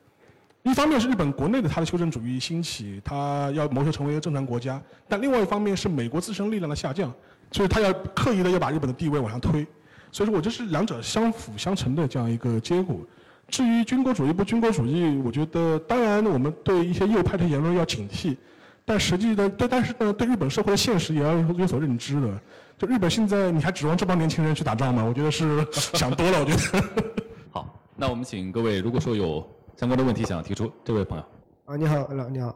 [0.66, 7.14] 一方面是日本国内的它的修正主义兴起，它要谋求成为一个正常国家；但另外一方面是美国自身力量的下降，
[7.52, 9.66] 所以它要刻意的要把日本的地位往上推。
[10.12, 13.00] 所以说我这是两者相辅相成的这样一个结果。
[13.48, 18.36] 至于军国主义不军国主义，我觉得当然我们对一些右派的言论要警惕，
[18.84, 22.42] 但实际的对，但是呢，对日本社会的现实也要有所认知的。
[22.76, 25.04] 就日本现在你还指望这帮年轻人去打仗吗？
[25.04, 25.64] 我觉得是
[25.94, 26.40] 想多了。
[26.40, 26.84] 我觉得。
[27.52, 29.48] 好，那我们请各位，如果说有。
[29.76, 31.24] 相关的问题想要提出，这位朋友。
[31.66, 32.56] 啊，你好，老你好。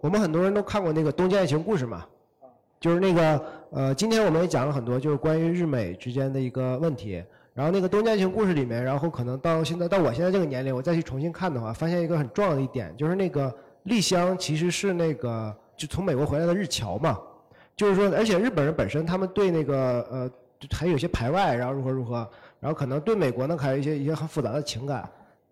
[0.00, 2.06] 我们很多人都看过那个《东京爱情故事》嘛，
[2.80, 7.22] 就是那个呃，今天我们也讲了很多，就是关于日美之间的一个问题。
[7.52, 17.20] 然后那个《东京爱情故事》里面，然后可能到现在到我现在这个年龄，我再去重新看的话，发现一个很重要的一点，就是那个丽香其实是那个就从美国回来的日侨嘛，
[17.76, 19.76] 就是说，而且日本人本身他们对那个
[20.10, 20.30] 呃
[20.70, 22.26] 还有些排外，然后如何如何，
[22.58, 25.06] 然后可能对美国呢还有一些一些很复杂的情感。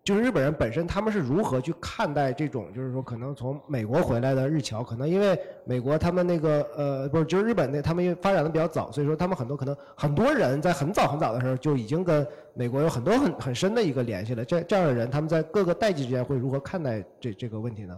[0.04, 14.44] 就是日本人本身，他们是如何去看待这种，就是说可能从美国回来的日侨，可能因为美国他们那个呃，不是，就是日本那他们因为发展的比较早，所以说他们很多可能很多人在很早很早的时候就已经跟美国有很多很很深的一个联系了。
[14.44, 17.96] 这这样的人，他们在各个代际之间会如何看待这这个问题呢？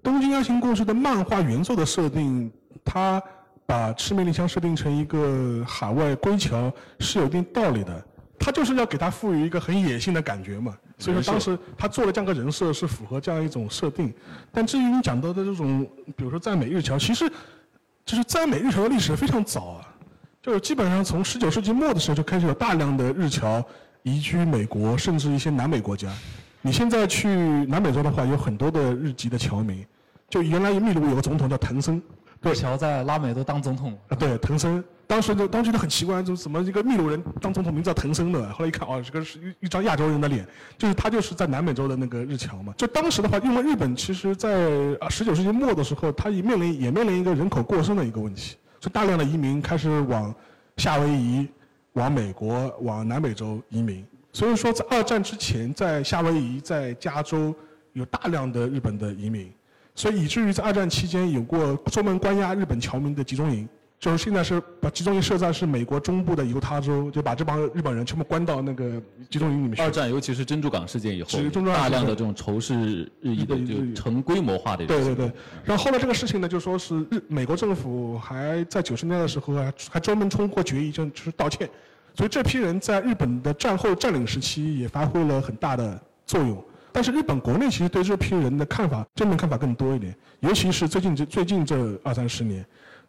[0.02, 2.52] 《东京爱情故事》的漫画原作的设定，
[2.84, 3.22] 他
[3.64, 8.04] 把赤面丽香设定成一个海外归侨是有一定道理的。
[8.40, 14.12] 他就是要给他赋予一个很野性的感觉嘛，所以说当时他做了这样个人设是符合这样一种设定。
[14.52, 17.30] 但至于你讲到的这种，比如说赞美日侨，其实
[18.04, 19.94] 就是赞美日侨的历史非常早啊，
[20.42, 23.64] 就是基本上从十九世纪末的时候就开始有大量的日侨
[24.02, 26.12] 移居美国，甚至一些南美国家。
[26.62, 27.28] 你现在去
[27.66, 29.86] 南美洲的话，有很多的日籍的侨民，
[30.28, 32.02] 就原来秘鲁有个总统叫藤森，
[32.42, 33.96] 日侨在拉美都当总统。
[34.08, 34.82] 啊，对，藤森。
[35.08, 38.46] 当时就当时觉得很奇怪，就怎么一个秘鲁人当总统，名字叫藤森的。
[38.52, 40.46] 后来一看，哦，这个是一一张亚洲人的脸，
[40.76, 42.74] 就是他就是在南美洲的那个日侨嘛。
[42.76, 50.32] 就当时的话，因为日本其实在啊十九世纪末的时候，它也面临也面临一个人口过剩的一个问题，就大量的移民开始往
[50.76, 51.48] 夏威夷、
[51.94, 54.04] 往美国、往南美洲移民。
[54.34, 57.54] 所以说，在二战之前，在夏威夷、在加州
[57.94, 59.50] 有大量的日本的移民，
[59.94, 63.66] 所以以至于在二战期间有过专门关押日本侨民的集中营。
[63.98, 69.82] 就是现在是把集中营设在是美国中部的犹他州，就把这帮日本人全部关到那个集中营里面去。
[69.82, 71.30] 二战尤其是珍珠港事件以后，
[71.66, 74.86] 大量的这种仇视日益的就成规模化的。
[74.86, 75.32] 对对对。
[75.64, 81.68] 然后后来这个事情呢，就说是日美国政府还在九十年代的时候还还专门通过决议就就是道歉，
[82.14, 86.64] 所以这批人在日本的战后占领时期也发挥了很大的作用。
[86.92, 92.64] 但是日本国内其实对这批人的看法正面看法更多一点，尤其是最近这最近这二三十年。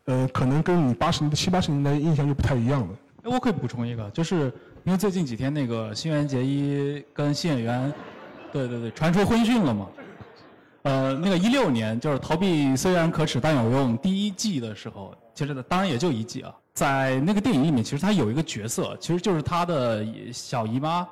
[0.06, 2.88] 呃，可能跟你八十年代、七八十年代印象就不太一样了。
[3.24, 4.52] 哎，我可以补充一个，就是
[4.84, 7.94] 因为最近几天那个新垣结衣跟新演员，
[8.52, 9.88] 对对对，传出婚讯了嘛。
[10.84, 21.08] 呃，那个一六年就是《逃避虽然可耻但有用》第一季的时候，其实当然也就一季啊，在那个电影里面，其实他有一个角色，其实就是他的小姨妈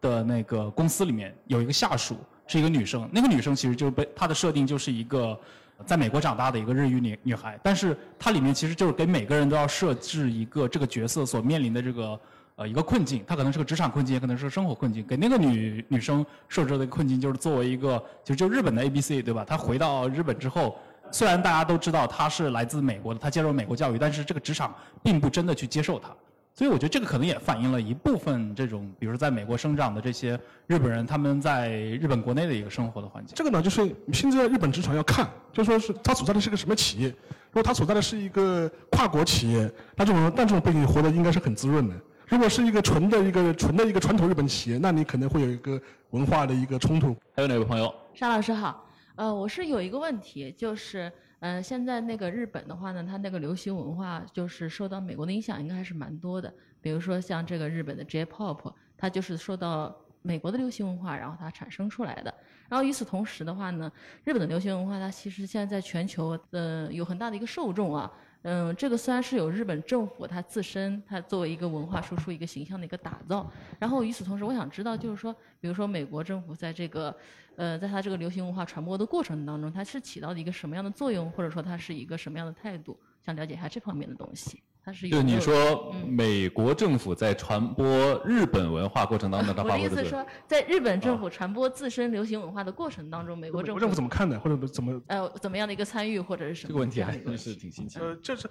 [0.00, 2.16] 的那个公司里面有一个下属
[2.48, 5.38] 是一个女生，那个女生其实就被她的设定就是一个。
[5.86, 12.20] 在美国长大的一个日语女女孩，但是它里面其实就是给每个人都要设置一个这个角色所面临的这个
[12.56, 15.04] 呃一个困境，它可能是个职场困境，也可能是个生活困境。
[15.06, 19.44] 给那个女女生设置的困境就是作为一个就就日本的 A B C 对吧？
[19.44, 20.78] 她回到日本之后，
[21.10, 26.08] 虽然大家都知道她是来自美国的，她接受美国教育，但是这个职场并不真的去接受她。
[26.54, 33.34] 所以我觉得这个可能也反映了一部分这种，比如在美国生长的这些日本人，他们在日本国内的一个生活的环境。
[33.34, 37.08] 这个呢，就是现在日本职场要看，就说是他所在的是个什么企业。
[37.08, 41.94] 如果他所在的是一个跨国企业，那这种那这种背景活得应该是很滋润的。
[42.26, 45.80] 如果是一个纯的一个纯的一个传统日本企业，那你可能会有一个
[46.10, 47.16] 文化的一个冲突。
[47.34, 47.92] 还有哪位朋友？
[48.12, 48.86] 沙老师好，
[49.16, 51.10] 呃，我是有一个问题，就是。
[51.42, 56.52] 嗯，现在那个日本的话呢，它那个流行文化就是受到美国的影响，应该还是蛮多的。
[56.80, 62.32] 比如说像这个日本的 J-pop，它就是受到美国的流行文化，然后它产生出来的。
[62.68, 63.90] 然后与此同时的话呢，
[64.22, 68.08] 日本的流行文化它其实现在在全球呃有很大的一个受众啊。
[68.42, 77.14] 嗯，这个虽然是有日本政府它自身它作为一个文化输出一个形象的一个打造，然后与此同时，我想知道就是说，比如说美国政府在这个，
[77.54, 82.98] 呃，在它这个流行文化传播的过程当中，它是起到的一个什么样的作用，或者说它是一个什么样的态度？
[83.24, 84.62] 想了解一下这方面的东西。
[84.84, 96.68] 它是就你说美国政府在传播日本文化过程当中，我的意思是说，在日本政府传播自身流行文化的过程当中，美国政府政府怎么看的，或者怎么呃怎么样的一个参与或者是什么？
[96.68, 98.00] 这个问题还是挺新奇。
[98.00, 98.50] 呃，这是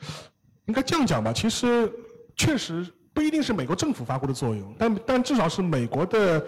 [0.68, 1.34] 应该这样讲吧？
[1.34, 1.92] 其实
[2.38, 6.40] 确实不一定是美国政府发挥的作用，但但至少是美国的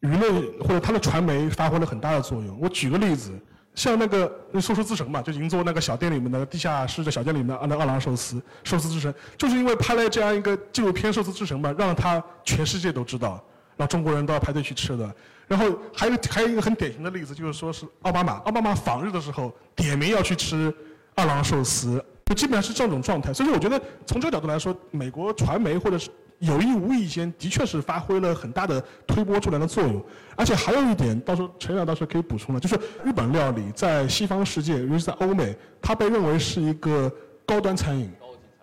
[0.00, 2.58] 舆论或者它的传媒发挥了很大的作用。
[2.60, 3.40] 我举个例子。
[3.74, 13.42] 像那个寿司之神嘛，就银座那个小店里面的地下室的小店里面的那二郎寿司，寿司之神，就是因为拍了这样一个纪录片《寿司之神》嘛，让他全世界都知道，
[13.76, 15.14] 让中国人都要排队去吃的。
[15.48, 20.74] 然后还有还有一个很典型的例子，就是说是奥巴马，奥巴马访日的时候点名要去吃
[21.14, 23.32] 二郎寿司，就基本上是这种状态。
[23.32, 26.10] 所以我觉得从这个角度来说，美国传媒或者是。
[26.42, 30.04] 有意无意间，的确是发挥了很大的推波助澜的作用。
[30.34, 32.74] 而且还有一点，到时候陈亮到时候可以补充的，就是
[33.04, 37.10] 日本料理在西方世界，尤其是在欧美，它被认为是一个
[37.46, 38.10] 高端餐饮、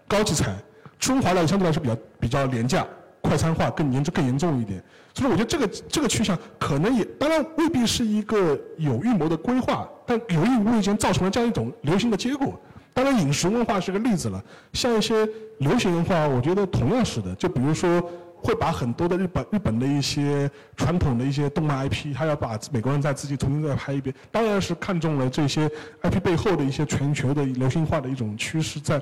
[0.09, 0.53] 高级餐。
[0.99, 2.85] 中华料理相对来说比较比较廉价、
[3.21, 4.83] 快餐化更严重更严重一点。
[5.13, 12.59] 所以我觉得这个这个趋向可能也当然未必是一个有预谋的规划，但有意无意间造成了这样一种流行的结果。
[12.99, 14.43] 当然，饮食文化是个例子了。
[14.73, 15.25] 像一些
[15.59, 17.33] 流行文化，我觉得同样是的。
[17.35, 18.03] 就比如说，
[18.35, 24.13] 会把很多的日本日本的一些传统的一些动漫 IP，他要把美国人再自己重新再拍一遍。
[24.29, 25.71] 当然是看中了这些
[26.01, 29.01] IP 背后的一些全球的流行化的一种趋势在。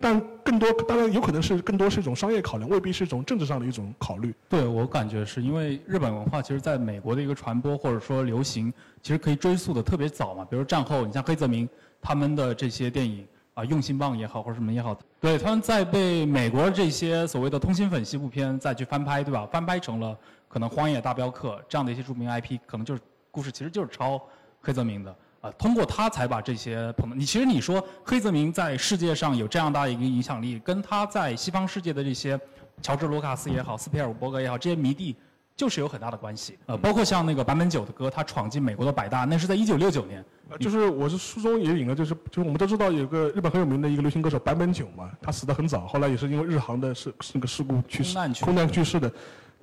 [0.00, 4.34] 但更多，当然有可能是更多是一种商业考量，未必是一种政治上的一种考虑。
[4.48, 8.72] 对我感觉是因为日本文化其实在美国的一个传播或者说流行，
[9.02, 10.44] 其实可以追溯的特别早嘛。
[10.50, 11.68] 比如战后，你像黑泽明
[12.02, 13.24] 他们的这些电影。
[13.56, 19.48] 啊，用心棒也好，或者什么也好，对，他们在被美国这些所谓的通心粉西部片再去翻拍，对吧？
[19.50, 20.14] 翻拍成了
[20.46, 23.00] 可能《荒野大镖客》这样的一些著名 IP，可能就是
[23.30, 24.20] 故事其实就是抄
[24.60, 25.50] 黑泽明的啊。
[25.52, 32.38] 通过他才把这些朋你其实你说黑泽明在世界上有这样大一个影响力，跟他在西方世界的这些
[32.82, 35.16] 乔治卢卡斯也好，斯皮尔伯格也好，这些迷弟。
[35.56, 40.22] 就是有很大的关系，呃，包括像那个坂本九的歌，他闯进美国的百大，那是在一九六九年。
[40.50, 49.10] 呃，就是我是书中也引了，就是就是我们都知道有个日本很有名的一个流行歌手坂本九嘛，他死得很早，后来也是因为日航的事那个事故去世，空难去世的。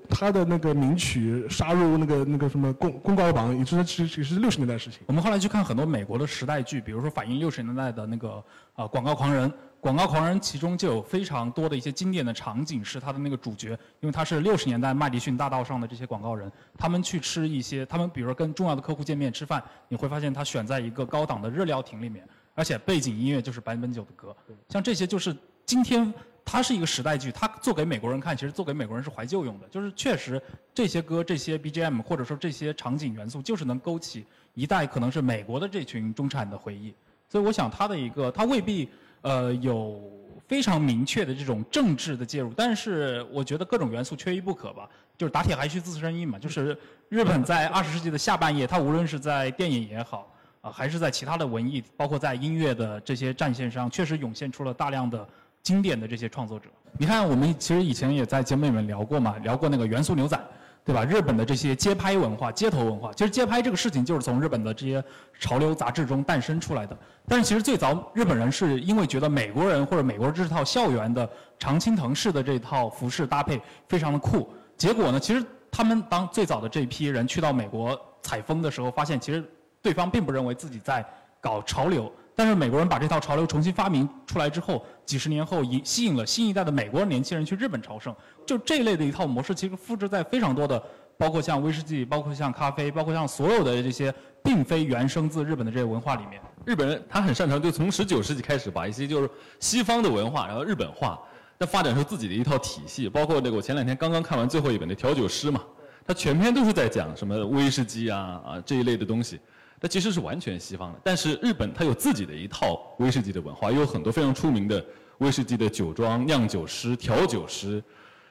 [0.10, 5.00] 他的那个名曲杀入那个那个什么公公告榜，也是是也是六十年代的事情。
[5.06, 8.44] 我们后来去看很多美国的时代剧，比如说反映六十年代的那个
[8.76, 24.36] 啊广告狂人，广告狂人其中就有非常多的一些经典的场景是他的那个主角，因为他是六十年代麦迪逊大道上的这些广告人，他们去吃一些，他们比如说跟重要的客户见面吃饭，你会发现他选在一个高档的日料亭里面，而且背景音乐就是坂本九的歌，
[24.70, 25.36] 像这些就是
[25.66, 26.14] 今天。
[26.46, 29.68] 它是一个时代剧，它做给美国人看，其实做给美国人是怀旧用的。
[29.70, 30.42] 就是确实
[30.74, 36.94] 这些歌、这些 BGM 或者说这些场景元素，就是能勾起一代可能是美国的这群中产的回忆。
[37.30, 38.90] 所以我想它的一个，它未必
[39.22, 40.00] 呃有
[40.48, 44.88] 非常明确的这种政治的介入，但是我觉得各种元素缺一不可吧。
[45.18, 46.38] 就是打铁还需自身硬嘛。
[46.38, 46.78] 就是
[47.08, 50.30] 日本在二十世纪的下半叶，它无论是在电影也好
[50.62, 55.26] 啊，还是在其他的文艺，包括在音乐的这些战线上，确实涌现出了大量的。
[55.64, 60.38] 经典的这些创作者，你看，我们其实以前也在节目里面聊过嘛，聊过那个元素牛仔，
[60.84, 61.06] 对吧？
[61.06, 65.02] 日本的这些街拍文化、街头文化，其实街拍这个事情就是从日本的这些
[65.40, 66.98] 潮流杂志中诞生出来的。
[67.30, 75.42] 但是其实最早日本人是因为觉得美国人或者美国这套校园的常青藤式的这套服饰搭配非常的酷，结果呢，其实
[75.72, 79.42] 他们当最早的这批人去到美国采风的时候，发现其实
[79.82, 81.06] 对方并不认为自己在
[81.40, 82.12] 搞潮流。
[82.36, 88.16] 但是美国人把这套潮流重新发明出来之后，几十年后引吸引了新一代的美国年轻人去日本朝圣。
[88.46, 90.82] 就这一类的一套模式，其实复制在非常多的，
[91.18, 94.14] 包括像威士忌，包括像咖啡，包括像所有的这些
[94.44, 96.42] 并非原生自日本的这些文化里面。
[96.66, 99.30] 日本人他很擅长，就从十九世纪开始把一些就是
[99.60, 101.20] 西方的文化，然后日本化，
[101.60, 103.08] 再发展出自己的一套体系。
[103.08, 105.62] 包括那个我前两天刚刚看完最后一本的调酒师嘛，
[106.08, 109.40] 他全篇都是在讲什么威士忌啊啊这一类的东西。
[109.84, 114.82] 它其实是完全西方的，但是日本它有自己的一套威士忌的文化，也有很多非常出名的
[115.18, 117.84] 威士忌的酒庄、酿酒师、调酒师，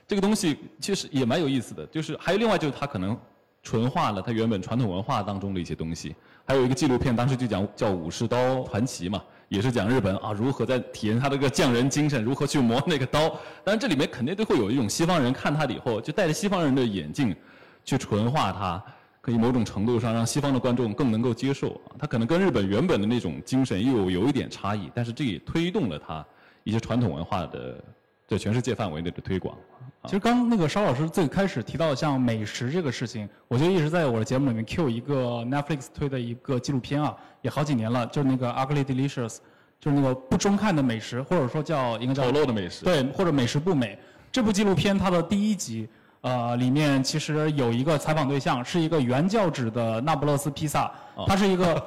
[0.09, 1.85] 这个东西其实也蛮有意思的。
[1.89, 3.15] 就是还有另外就是它可能
[3.63, 6.17] 纯化了它原本传统文化当中的一些东西。
[6.47, 13.29] 还有一个纪录片，当时就讲叫《武士刀传奇》嘛，也是讲日本啊如何在体验他这个匠人精神，如何去磨那个刀。
[13.63, 17.37] 当然这里面肯定都会有一种西方人看他以后，就戴着西方人的眼镜。
[17.85, 18.81] 去纯化它，
[19.23, 21.97] 可以某种程度上让西方的观众更能够接受啊。
[21.99, 26.23] 它可能跟日本原本的那种精神又有一点差异，但是这也推动了它
[26.65, 27.83] 一些传统文化的
[28.27, 29.57] 在全世界范围内的推广。
[30.05, 39.39] 其实刚那个邵老师最开始提到像美食这个事情，我就一直在我的节目里面 Q 一个 Netflix 推的一个纪录片啊，也好几年了，就是那个 Ugly Delicious，
[39.79, 42.85] 就是那个不中看的美食，或者说叫应该叫丑陋的美食。
[42.85, 43.97] 对，或者美食不美。
[44.33, 45.89] 这部纪录片它的第一集，
[46.23, 50.91] 呃，里面其实有一个采访对象是一个原教旨的那不勒斯披萨，
[51.27, 51.85] 他是一个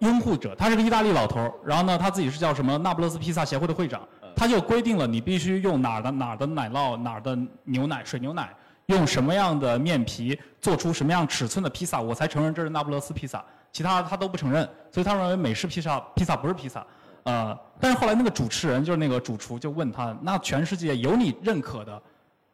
[0.00, 4.00] 拥护者，他是个意大利老头儿，然后呢，他自己是叫什么那不勒斯披萨协会的会长。
[4.36, 8.54] 他就规定了，你必须用哪儿的哪儿的奶酪，哪儿的牛奶，水牛奶，
[8.86, 13.42] 用什么样的面皮做出什么样尺寸的披萨，我才承认这是那不勒斯披萨。
[13.72, 16.86] 其他他都不承认，所以他认为美式披萨披萨不是披萨。
[17.24, 22.00] 呃，但是后来那个主持人就是那个主厨就问他，那全世界有你认可的，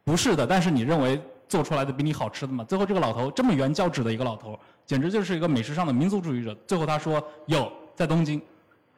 [0.05, 2.63] 不是的，但是你认为做出来的比你好吃的吗？
[2.65, 6.55] 最后这个老头这么原教旨的一个老头，简直就是一个美食上的民族主义者。
[6.67, 8.41] 最后他说有在东京。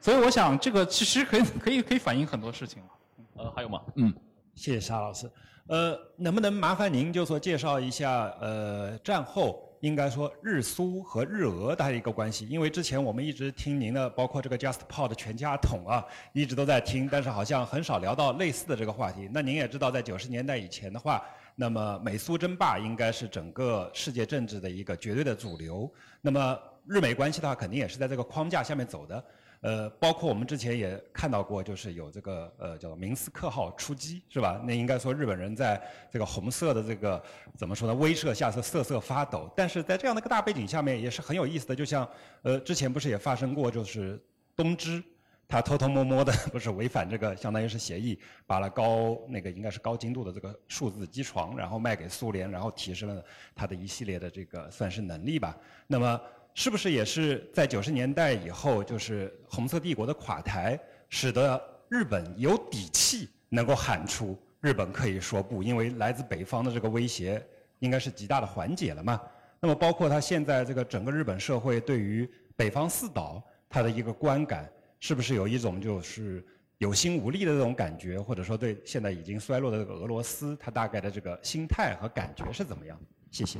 [0.00, 2.88] 所以我想，这个其实可以可以可以反映很多事情了。
[3.36, 3.80] 呃，还有吗？
[3.94, 4.12] 嗯，
[4.54, 5.30] 谢谢沙老师。
[5.68, 12.48] 呃，能不能麻烦您就说介绍一下，呃，战后应该说日苏和日俄的一个关系？
[12.48, 19.28] 因为之前我们一直听您的，包括这个 JustPod 全家桶啊，一直都在听，但是好像很少聊到类似的这个话题。
[19.32, 21.22] 那您也知道，在九十年代以前的话，
[21.54, 25.90] 那么美苏争霸应该是整个世界政治的一个绝对的主流。
[26.20, 29.22] 那么日美关系的话，肯定也是在这个框架下面走的。
[29.66, 34.62] 呃，包括我们之前也看到过，就是有这个呃叫明斯克号出击，是吧？
[34.64, 37.20] 那应该说日本人在这个红色的这个
[37.56, 37.94] 怎么说呢？
[37.96, 39.52] 威慑下是瑟瑟发抖。
[39.56, 41.74] 但是在这样的一个大背景下面，也是很有意思的。
[41.74, 42.08] 就像
[42.42, 45.02] 呃之前不是也发生过，就是东芝
[45.48, 55.58] 他偷偷摸摸的 不是违反这个相当于是协议，把了高那个应该是高精度的这个数字机床，然后卖给苏联，然后提升了它的一系列的这个算是能力吧。
[55.88, 56.20] 那么。
[56.59, 60.80] 是不是也是在九十年代以后，就是红色帝国的垮台，
[61.11, 67.46] 使得日本有底气能够喊出日本可以说不，因为来自北方的这个威胁
[67.80, 69.20] 应该是极大的缓解了嘛？
[69.61, 72.26] 那么包括他现在这个整个日本社会对于
[72.57, 74.66] 北方四岛它的一个观感，
[74.98, 76.42] 是不是有一种就是
[76.78, 82.98] 有心无力的这种感觉，或者说对现在已经衰落的这个俄罗斯，它大概的这个心态和感觉是怎么样？
[83.30, 83.59] 谢谢。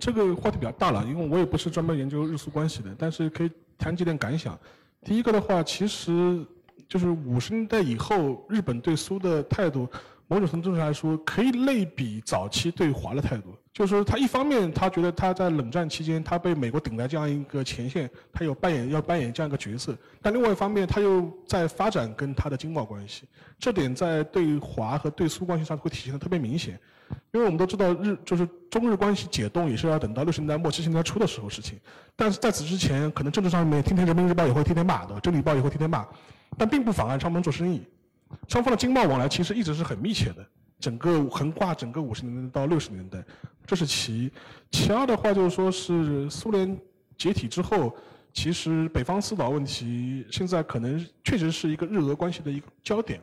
[0.00, 4.58] 这个话题比较大了，因为我也不是专门研究日苏关系的，但是可以谈几点感想。
[5.04, 6.44] 第一个的话，其实
[6.88, 9.88] 就是五十年代以后日本对苏的态度，
[10.28, 13.54] 某种程度上来说可以类比早期对华的态度。
[13.72, 23.24] 就是说，他一方面他觉得他在冷战期间他被美国顶在这样一个前线，他有扮演要扮演这样一个角色，但另外一方面他又在发展跟他的经贸关系，
[23.58, 26.78] 这点在对华和对苏关系上会体现的特别明显。
[27.30, 31.78] 因为我们都知道日就是中日关系解冻也是要等到六十年代末七十年代初的时候事情，
[32.14, 36.06] 但是在此之前，可能政治上面天天人民日报也会天天骂的，真理报也会天天骂，
[36.58, 37.82] 但并不妨碍双方做生意，
[38.48, 40.46] 双方的经贸往来其实一直是很密切的。
[40.80, 43.22] 整个横跨整个五十年代到六十年代，
[43.64, 44.32] 这是其一。
[44.72, 46.76] 其二的话就是说，是苏联
[47.16, 47.94] 解体之后，
[48.32, 53.20] 其实北方四岛问题现在可能确实是一个日俄关系的一个焦点。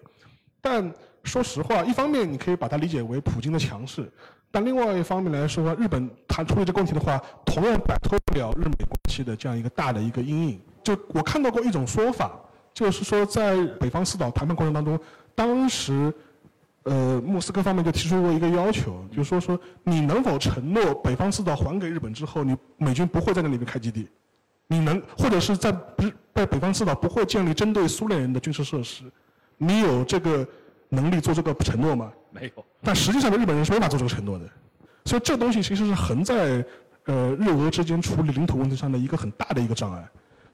[0.62, 0.90] 但
[1.26, 4.10] 说实话，一方面你可以把它理解为普京的强势，
[4.50, 10.62] 但另外一方面来说，日本它处理这个问题的话，同样摆脱不了日美关系的这样一个大的一个阴影。
[10.82, 12.40] 就我看到过一种说法，
[12.80, 15.00] 就是说在北方四岛谈判过程当中，
[15.36, 16.14] 当时。
[16.84, 24.08] 呃，莫斯科方面就提出过一个要求，就是说说你能否承诺北方四岛还给日本之后，你美军不会在那里面开基地？
[24.66, 29.04] 你能或者是在日在北方四岛不会建立针对苏联人的军事设施？
[29.58, 30.48] 你有这个
[30.88, 32.12] 能力做这个承诺吗？
[32.32, 32.66] 没有。
[32.82, 34.50] 但实际上的日本人是没法做这个承诺的，
[35.06, 36.66] 所以这东西其实是横在
[37.06, 40.10] 呃日俄之间处理领土问题上的一个很大的一个障碍。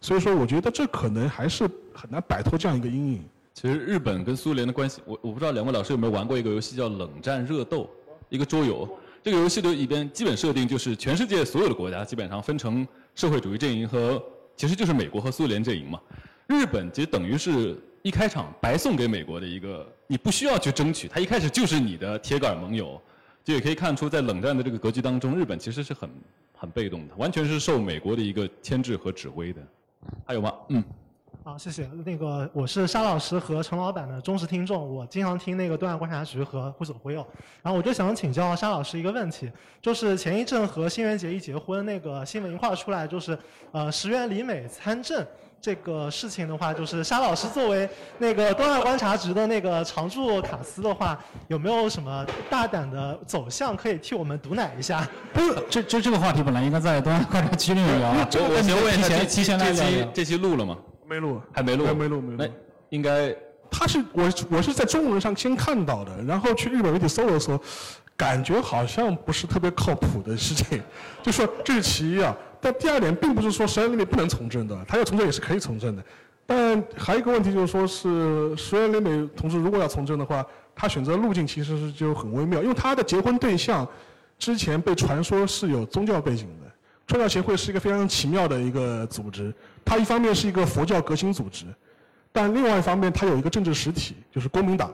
[0.06, 3.24] 所以说，我觉得这可能还是很难摆脱这样一个阴影。
[3.56, 7.86] 其实日本跟苏联的关系，我我不知道两位老师有没有玩过一个游戏叫《冷战热斗》，
[8.30, 8.88] 一个桌游。
[9.24, 14.24] 这个游戏的里边基本设定就是全世界所有的国家基本上分成社会主义阵营和，
[14.56, 16.00] 其实就是美国和苏联阵营嘛。
[16.46, 23.02] 日本其实等于是一开场白送给美国的一个，你不需要去争取，它一开始就是你的铁杆盟友。
[23.44, 26.08] 就也可以看出，在冷战的这个格局当中，日本其实是很
[26.56, 29.62] 很被动的，完全是受美国的一个牵制和指挥的。
[30.26, 30.54] 还有吗？
[30.70, 30.84] 嗯。
[31.44, 31.88] 好，谢谢。
[32.04, 37.24] 那个我是沙老师和陈老板的忠实听众，我经常听那个东亚观察局和忽左忽右。
[37.62, 43.38] 然后我就想请教沙老师一个问题，就是前一阵和新垣结衣结婚那个新闻一块儿出来，就是
[43.72, 45.24] 呃石原里美参政
[45.66, 47.90] 这个事情的话，就是沙老师作为
[48.20, 55.10] 那个东亚观察局的那个常驻卡司的话，有没有什么大胆的走向可以替我们毒奶一下？
[55.34, 58.12] 不是，这这这个话题本来应该在东亚观察局里面聊。
[58.12, 60.08] 我我先问一下，这提前来这期。
[60.14, 60.78] 这期录了吗？
[61.04, 62.38] 没录，还没录，没录，没录。
[62.38, 62.48] 那
[62.90, 63.36] 应该
[63.72, 67.60] 他是我我是在中文上先看到的，然后去日本媒体搜了搜，
[68.18, 70.82] 感觉好像不是特别靠谱的事情。
[71.22, 76.04] 就说这是其一啊，但第二点并不是说石原里美不能从政的，他要从政也是可以从政的。
[76.46, 80.46] 但还有一个问题就是说是石原里美同志如果要从政的话，
[80.76, 83.88] 他选择路径其实是就很微妙，因为他的结婚对象
[84.38, 86.72] 之前被传说是有宗教背景的。
[87.08, 89.54] 传教协会是一个非常奇妙的一个组织，
[89.84, 91.66] 它一方面是一个佛教革新组织，
[92.32, 94.92] 但另外一方面它有一个政治实体，就是公民党。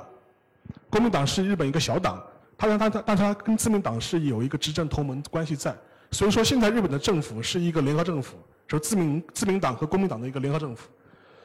[0.90, 2.22] 公民党是日本一个小党，
[2.70, 5.76] 它它它，但他跟自民党是有一个执政同盟关系在，
[6.12, 8.38] 所以说现在日本的政府是一个联合政府，
[8.68, 10.88] 是自民自民党和公民党的一个联合政府。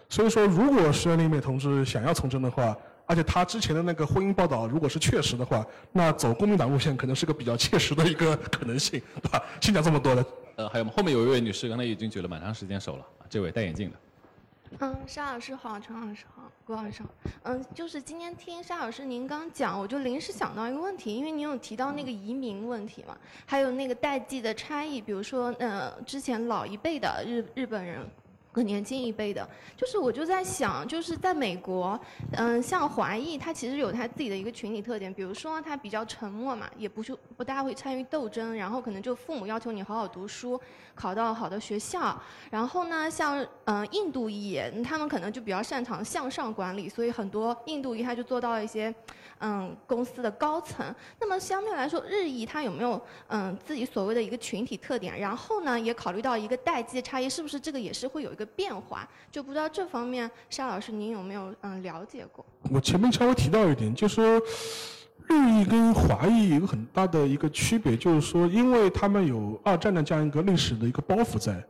[0.09, 9.43] 所以说，如果石原里美同志想要从政的话，而且他之前的那个婚姻报道如果是确实的话，那走公民党路线可能是个比较切实的一个可能性，对吧？
[9.61, 10.25] 先讲这么多的。
[10.57, 10.93] 呃，还有吗？
[10.97, 13.97] 后面有一位女士，刚才已经举了蛮长时间手了，这位戴眼镜的。
[14.81, 17.09] 嗯，沙老师好，陈老师好，郭老师好。
[17.45, 23.17] 嗯，就是今天听沙老师您刚讲，我就临时想到一个问题，因为您有提到那个移民问题嘛，
[23.47, 28.07] 还有那个代际的差异，比如说，嗯，之前老一辈的日日本人。
[28.57, 29.47] 和年轻一辈的，
[29.77, 32.01] 就是我就在想，就是在美国，
[32.33, 40.59] 嗯，像华裔，他其实有他自己的一个群体特点，比如说他比较沉默嘛，也不是不大会参与斗争，然后可能就父母要求你好好读书，
[40.95, 42.19] 考到好的学校，
[42.51, 48.95] 然后呢，像嗯印度裔，他们可能就比较擅长向上管理，所以很多印度裔他就做到了一些。
[49.41, 50.85] 嗯，公司的高层。
[51.21, 55.19] 那么相对来说，日裔它有没有嗯自己所谓的一个群体特点？
[55.19, 59.07] 然后呢，也考虑到一个代际的差异，是不是这个也是会有一个变化？
[59.31, 62.45] 就不知道这方面，沙老师您有没有嗯了解过？
[62.71, 64.41] 我前面稍微提到一点，就是说
[65.29, 71.63] 日裔跟华裔有很大的一个区别，就是说，因为他们有二战的这样一个历史的一个包袱在，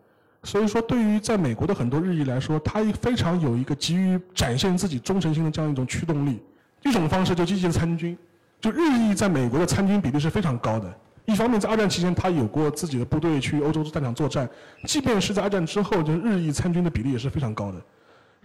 [0.42, 6.40] 所以说对于在美国的很多日裔来说，他非常有一个急于展现自己忠诚心的这样一种驱动力。
[6.88, 8.16] 一种方式就积极的参军，
[8.60, 10.92] 就日裔在美国的参军比例是非常高的。
[11.24, 14.46] 一方面，在二战期间，他有过自己的部队去欧洲战场作战；，
[14.86, 17.82] 即便是在二战之后，就日裔参军的比例也是非常高的。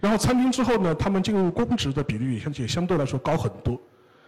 [0.00, 3.80] 然后参军之后呢，他们进入公职的比例也相也相对来说高很多。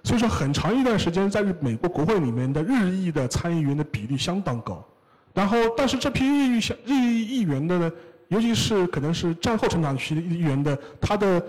[0.04, 4.86] 所以说，很长一段时间，在美国国会里面的日裔的参议员的比例相当高。
[5.32, 7.92] 然后，但是这批日裔日裔议员的呢，
[8.28, 11.44] 尤其是可能是战后成长期的议员的，他的。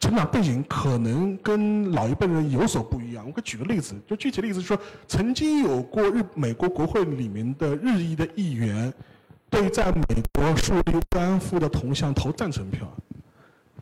[0.00, 3.24] 成长背景可能跟老一辈人有所不一样。
[3.26, 4.76] 我可以举个例子，就具体例子说，
[5.06, 8.92] 曾经有过日美国国会里面的日裔的议员，
[9.50, 12.90] 对在美国树立慰安妇的铜像投赞成票。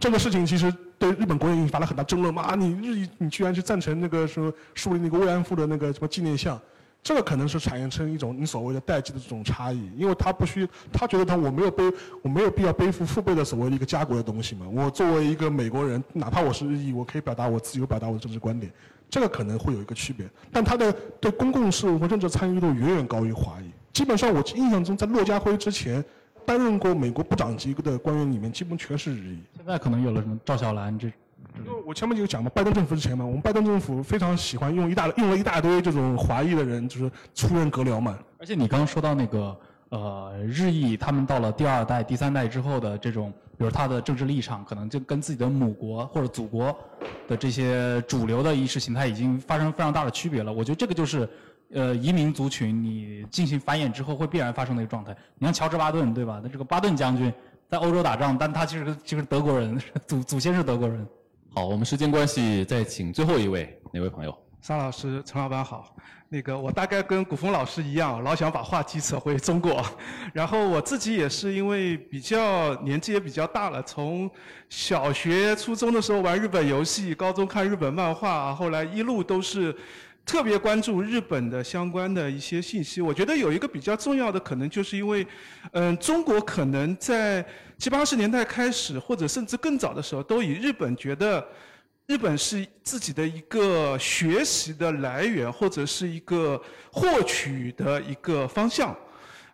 [0.01, 2.55] 这个事情其实对日本国内引发了很大争论嘛？
[2.57, 6.61] 你日裔你居然去赞成那个什么树立那个慰安妇的那个什么纪念像？
[7.03, 11.85] 这个可能是产生一种你所谓的代际的这种差异，因为他不需，他觉得他我没有背，
[12.23, 14.67] 我没有必要背负父辈的所谓的一个家国的东西嘛。
[14.69, 18.71] 我作为一个美国人，哪怕我是日裔，我可以表达我自由表达我的政治观点，
[19.09, 20.29] 这个可能会有一个区别。
[20.53, 23.71] 但他的对公共事务和政治参与度远远高于华裔。
[23.93, 26.05] 基本上我印象中，在骆家辉之前
[26.45, 29.39] 担任过美国部长级的官员里面，基本全是日裔。
[29.57, 31.11] 现在可能有了什么赵小兰这。
[31.65, 38.19] 因为我前面就讲嘛，拜登政府之前嘛，我们拜登政府非常喜欢用一大用了一大堆这种华裔的人，就是出任阁僚嘛。
[38.39, 39.57] 而且你刚刚说到那个
[39.91, 46.77] 呃日裔，他们到了第二代、第三代之后的这种，比如他的政治立场，可能就跟自己的母国或者祖国
[47.27, 50.53] 的这些主流的意识形态已经发生非常大的区别了。
[50.53, 51.29] 我觉得这个就是
[51.73, 55.17] 呃移民族群你进行繁衍之后会必然发生的一个状态。
[55.39, 56.41] 你像乔治巴顿对吧？
[56.43, 57.33] 那这个巴顿将军
[57.69, 61.07] 在欧洲打仗，但他其实其实德国人， 祖祖先是德国人。
[61.59, 64.33] 好，我们时间关系，再请最后一位哪位朋友？
[64.63, 65.93] 沙老师、陈老板好。
[66.29, 69.85] 那个我大概跟古风老师一样，老想把话题扯回中国。
[70.33, 74.31] 然后我自己也是因为比较年纪也比较大了，从
[74.69, 79.77] 小学、初中的时候玩日本游戏，高中看日本漫画，后来一路都是
[80.29, 83.01] 特别关注日本的相关的一些信息。
[83.01, 85.27] 我觉得有一个比较重要的，可能就是因为，
[85.73, 87.45] 嗯，中国可能在。
[87.79, 91.47] 七八十年代开始，或者甚至更早的时候，都以日本觉得
[92.09, 96.61] 日本是自己的一个学习的来源，或者是一个
[96.91, 98.93] 获取的一个方向。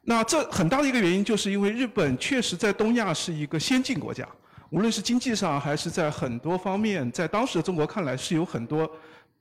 [0.00, 4.26] 那这很大的一个原因，就是因为日本确实在东亚是一个先进国家，
[4.70, 8.90] 无论是经济上还是在很多方面，在当时的中国看来是有很多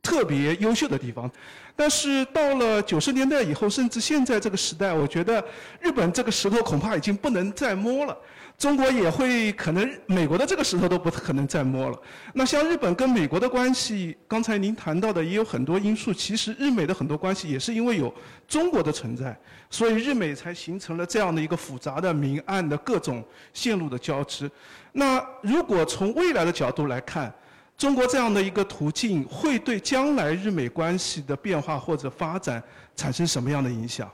[0.04, 1.32] 特别优秀的地方。
[1.76, 5.44] 但是到了九十年代以后，甚至现在这个时代，我觉得
[5.82, 8.16] 日本这个石头恐怕已经不能再摸了。
[8.56, 12.00] 中国也会可能美国的这个石头都不可能再摸了。
[12.34, 16.14] 那像日本跟美国的关系，刚才您谈到的也有很多因素。
[16.14, 18.14] 其实日美的很多关系也是因为有
[18.48, 19.36] 中国的存在，
[19.72, 24.50] 所以日美才形成了这样的一个复杂的明暗的各种线路的交织。
[24.92, 27.34] 那如果从未来的角度来看，
[27.84, 32.64] 中国这样的一个途径会对将来日美关系的变化或者发展
[32.95, 34.10] 产生什么样的影响？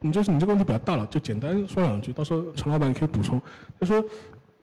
[0.00, 3.40] 你就是你这个问题比较大了，就简单说两句，到时候陈老板可以补充。
[3.78, 4.04] 他说，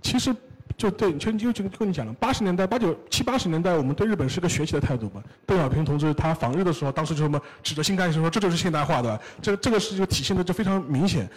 [0.01, 0.35] 其实
[0.75, 5.23] 就对，就就就跟你讲了，八十年代八九七八十年代，我们对日本是个学习的态度嘛。
[5.45, 11.29] 邓小平同志他访日的时候，当时就什么指着新干线说这就是现代化的，这这个是就体现的就非常明显。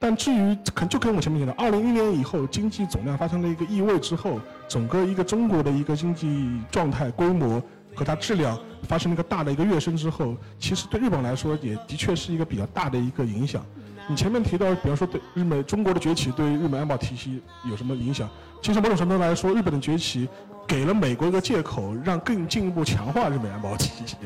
[0.00, 7.60] 但至于可就跟我前面讲的，二零一年以后经济总量发生了一个异位之后，整个一个中国的一个经济状态规模
[7.96, 13.60] 和它质量发生了一个大的一个跃升之后，其实对日本来说也的确是一个比较大的一个影响。
[14.08, 18.28] 你前面提到，比方说对日美中国的崛起对日本安保体系有什么影响？
[18.62, 20.28] 其实某种程度来说，日本的崛起
[20.64, 24.16] 给了美国一个借口，让更进一步强化日美安保体系。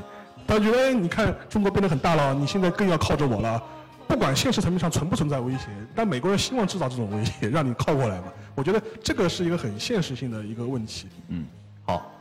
[0.46, 3.62] 他觉得，哎，你看中国变得很大了，你现在更要靠着我了。
[4.06, 8.24] 不管现实层面上存不存在威胁，但美国人希望制造这种威胁，让你靠过来嘛。
[8.54, 11.06] 我觉得这个是一个很现实性的一个问题。
[11.28, 11.46] 嗯，
[11.84, 12.12] 好，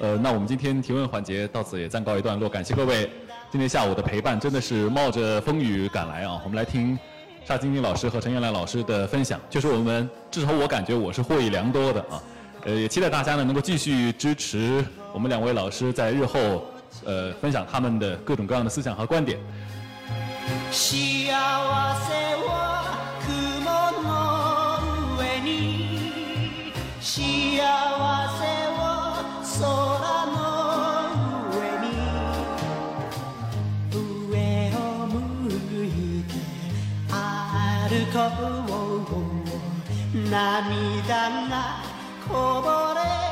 [0.00, 3.10] 呃，那我们今天提问环节到此也暂告一段落，感谢各位
[3.50, 6.40] 今天下午的陪伴，真的是冒着风雨赶来啊。
[6.44, 6.98] 我们来听
[7.44, 12.22] 沙晶晶老师和陈彦兰老师的分享，就是我们至少我感觉我是获益良多的啊。
[12.64, 16.64] 呃，也期待大家呢能够继续支持我们两位老师在日后
[17.04, 19.38] 呃分享他们的各种各样的思想和观点。
[20.70, 21.32] 幸せ
[22.46, 22.52] は
[23.24, 23.66] 雲
[24.02, 24.08] の
[25.18, 26.72] 上に。
[27.00, 27.62] 幸せ
[28.76, 28.82] は
[29.58, 29.66] 空
[30.34, 30.38] の
[31.56, 31.86] 上に。
[34.30, 34.36] 上
[34.76, 35.16] を向
[35.84, 35.88] い
[36.24, 36.30] て
[37.10, 37.14] 歩
[38.12, 38.16] こ
[40.14, 41.10] う涙
[41.48, 41.52] が
[42.28, 42.30] こ
[42.60, 43.27] ぼれ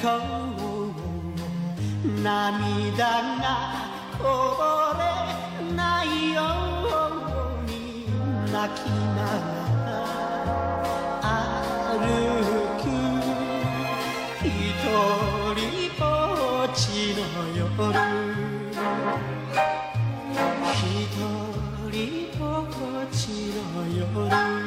[0.00, 0.94] 歩こ
[2.04, 3.44] う涙が
[4.18, 4.24] こ
[4.56, 4.62] ぼ
[4.98, 5.02] れ
[5.74, 6.40] ないよ
[7.60, 8.06] うに
[8.50, 11.28] 泣きながら
[11.90, 12.00] 歩
[12.80, 12.82] く
[14.42, 14.48] 一
[15.54, 15.60] 人
[15.98, 16.02] ぼ
[16.64, 16.80] っち
[17.14, 17.20] の
[17.54, 17.60] 夜
[20.72, 21.20] 一
[21.90, 21.94] 人
[22.38, 23.60] ぼっちの
[23.94, 24.59] 夜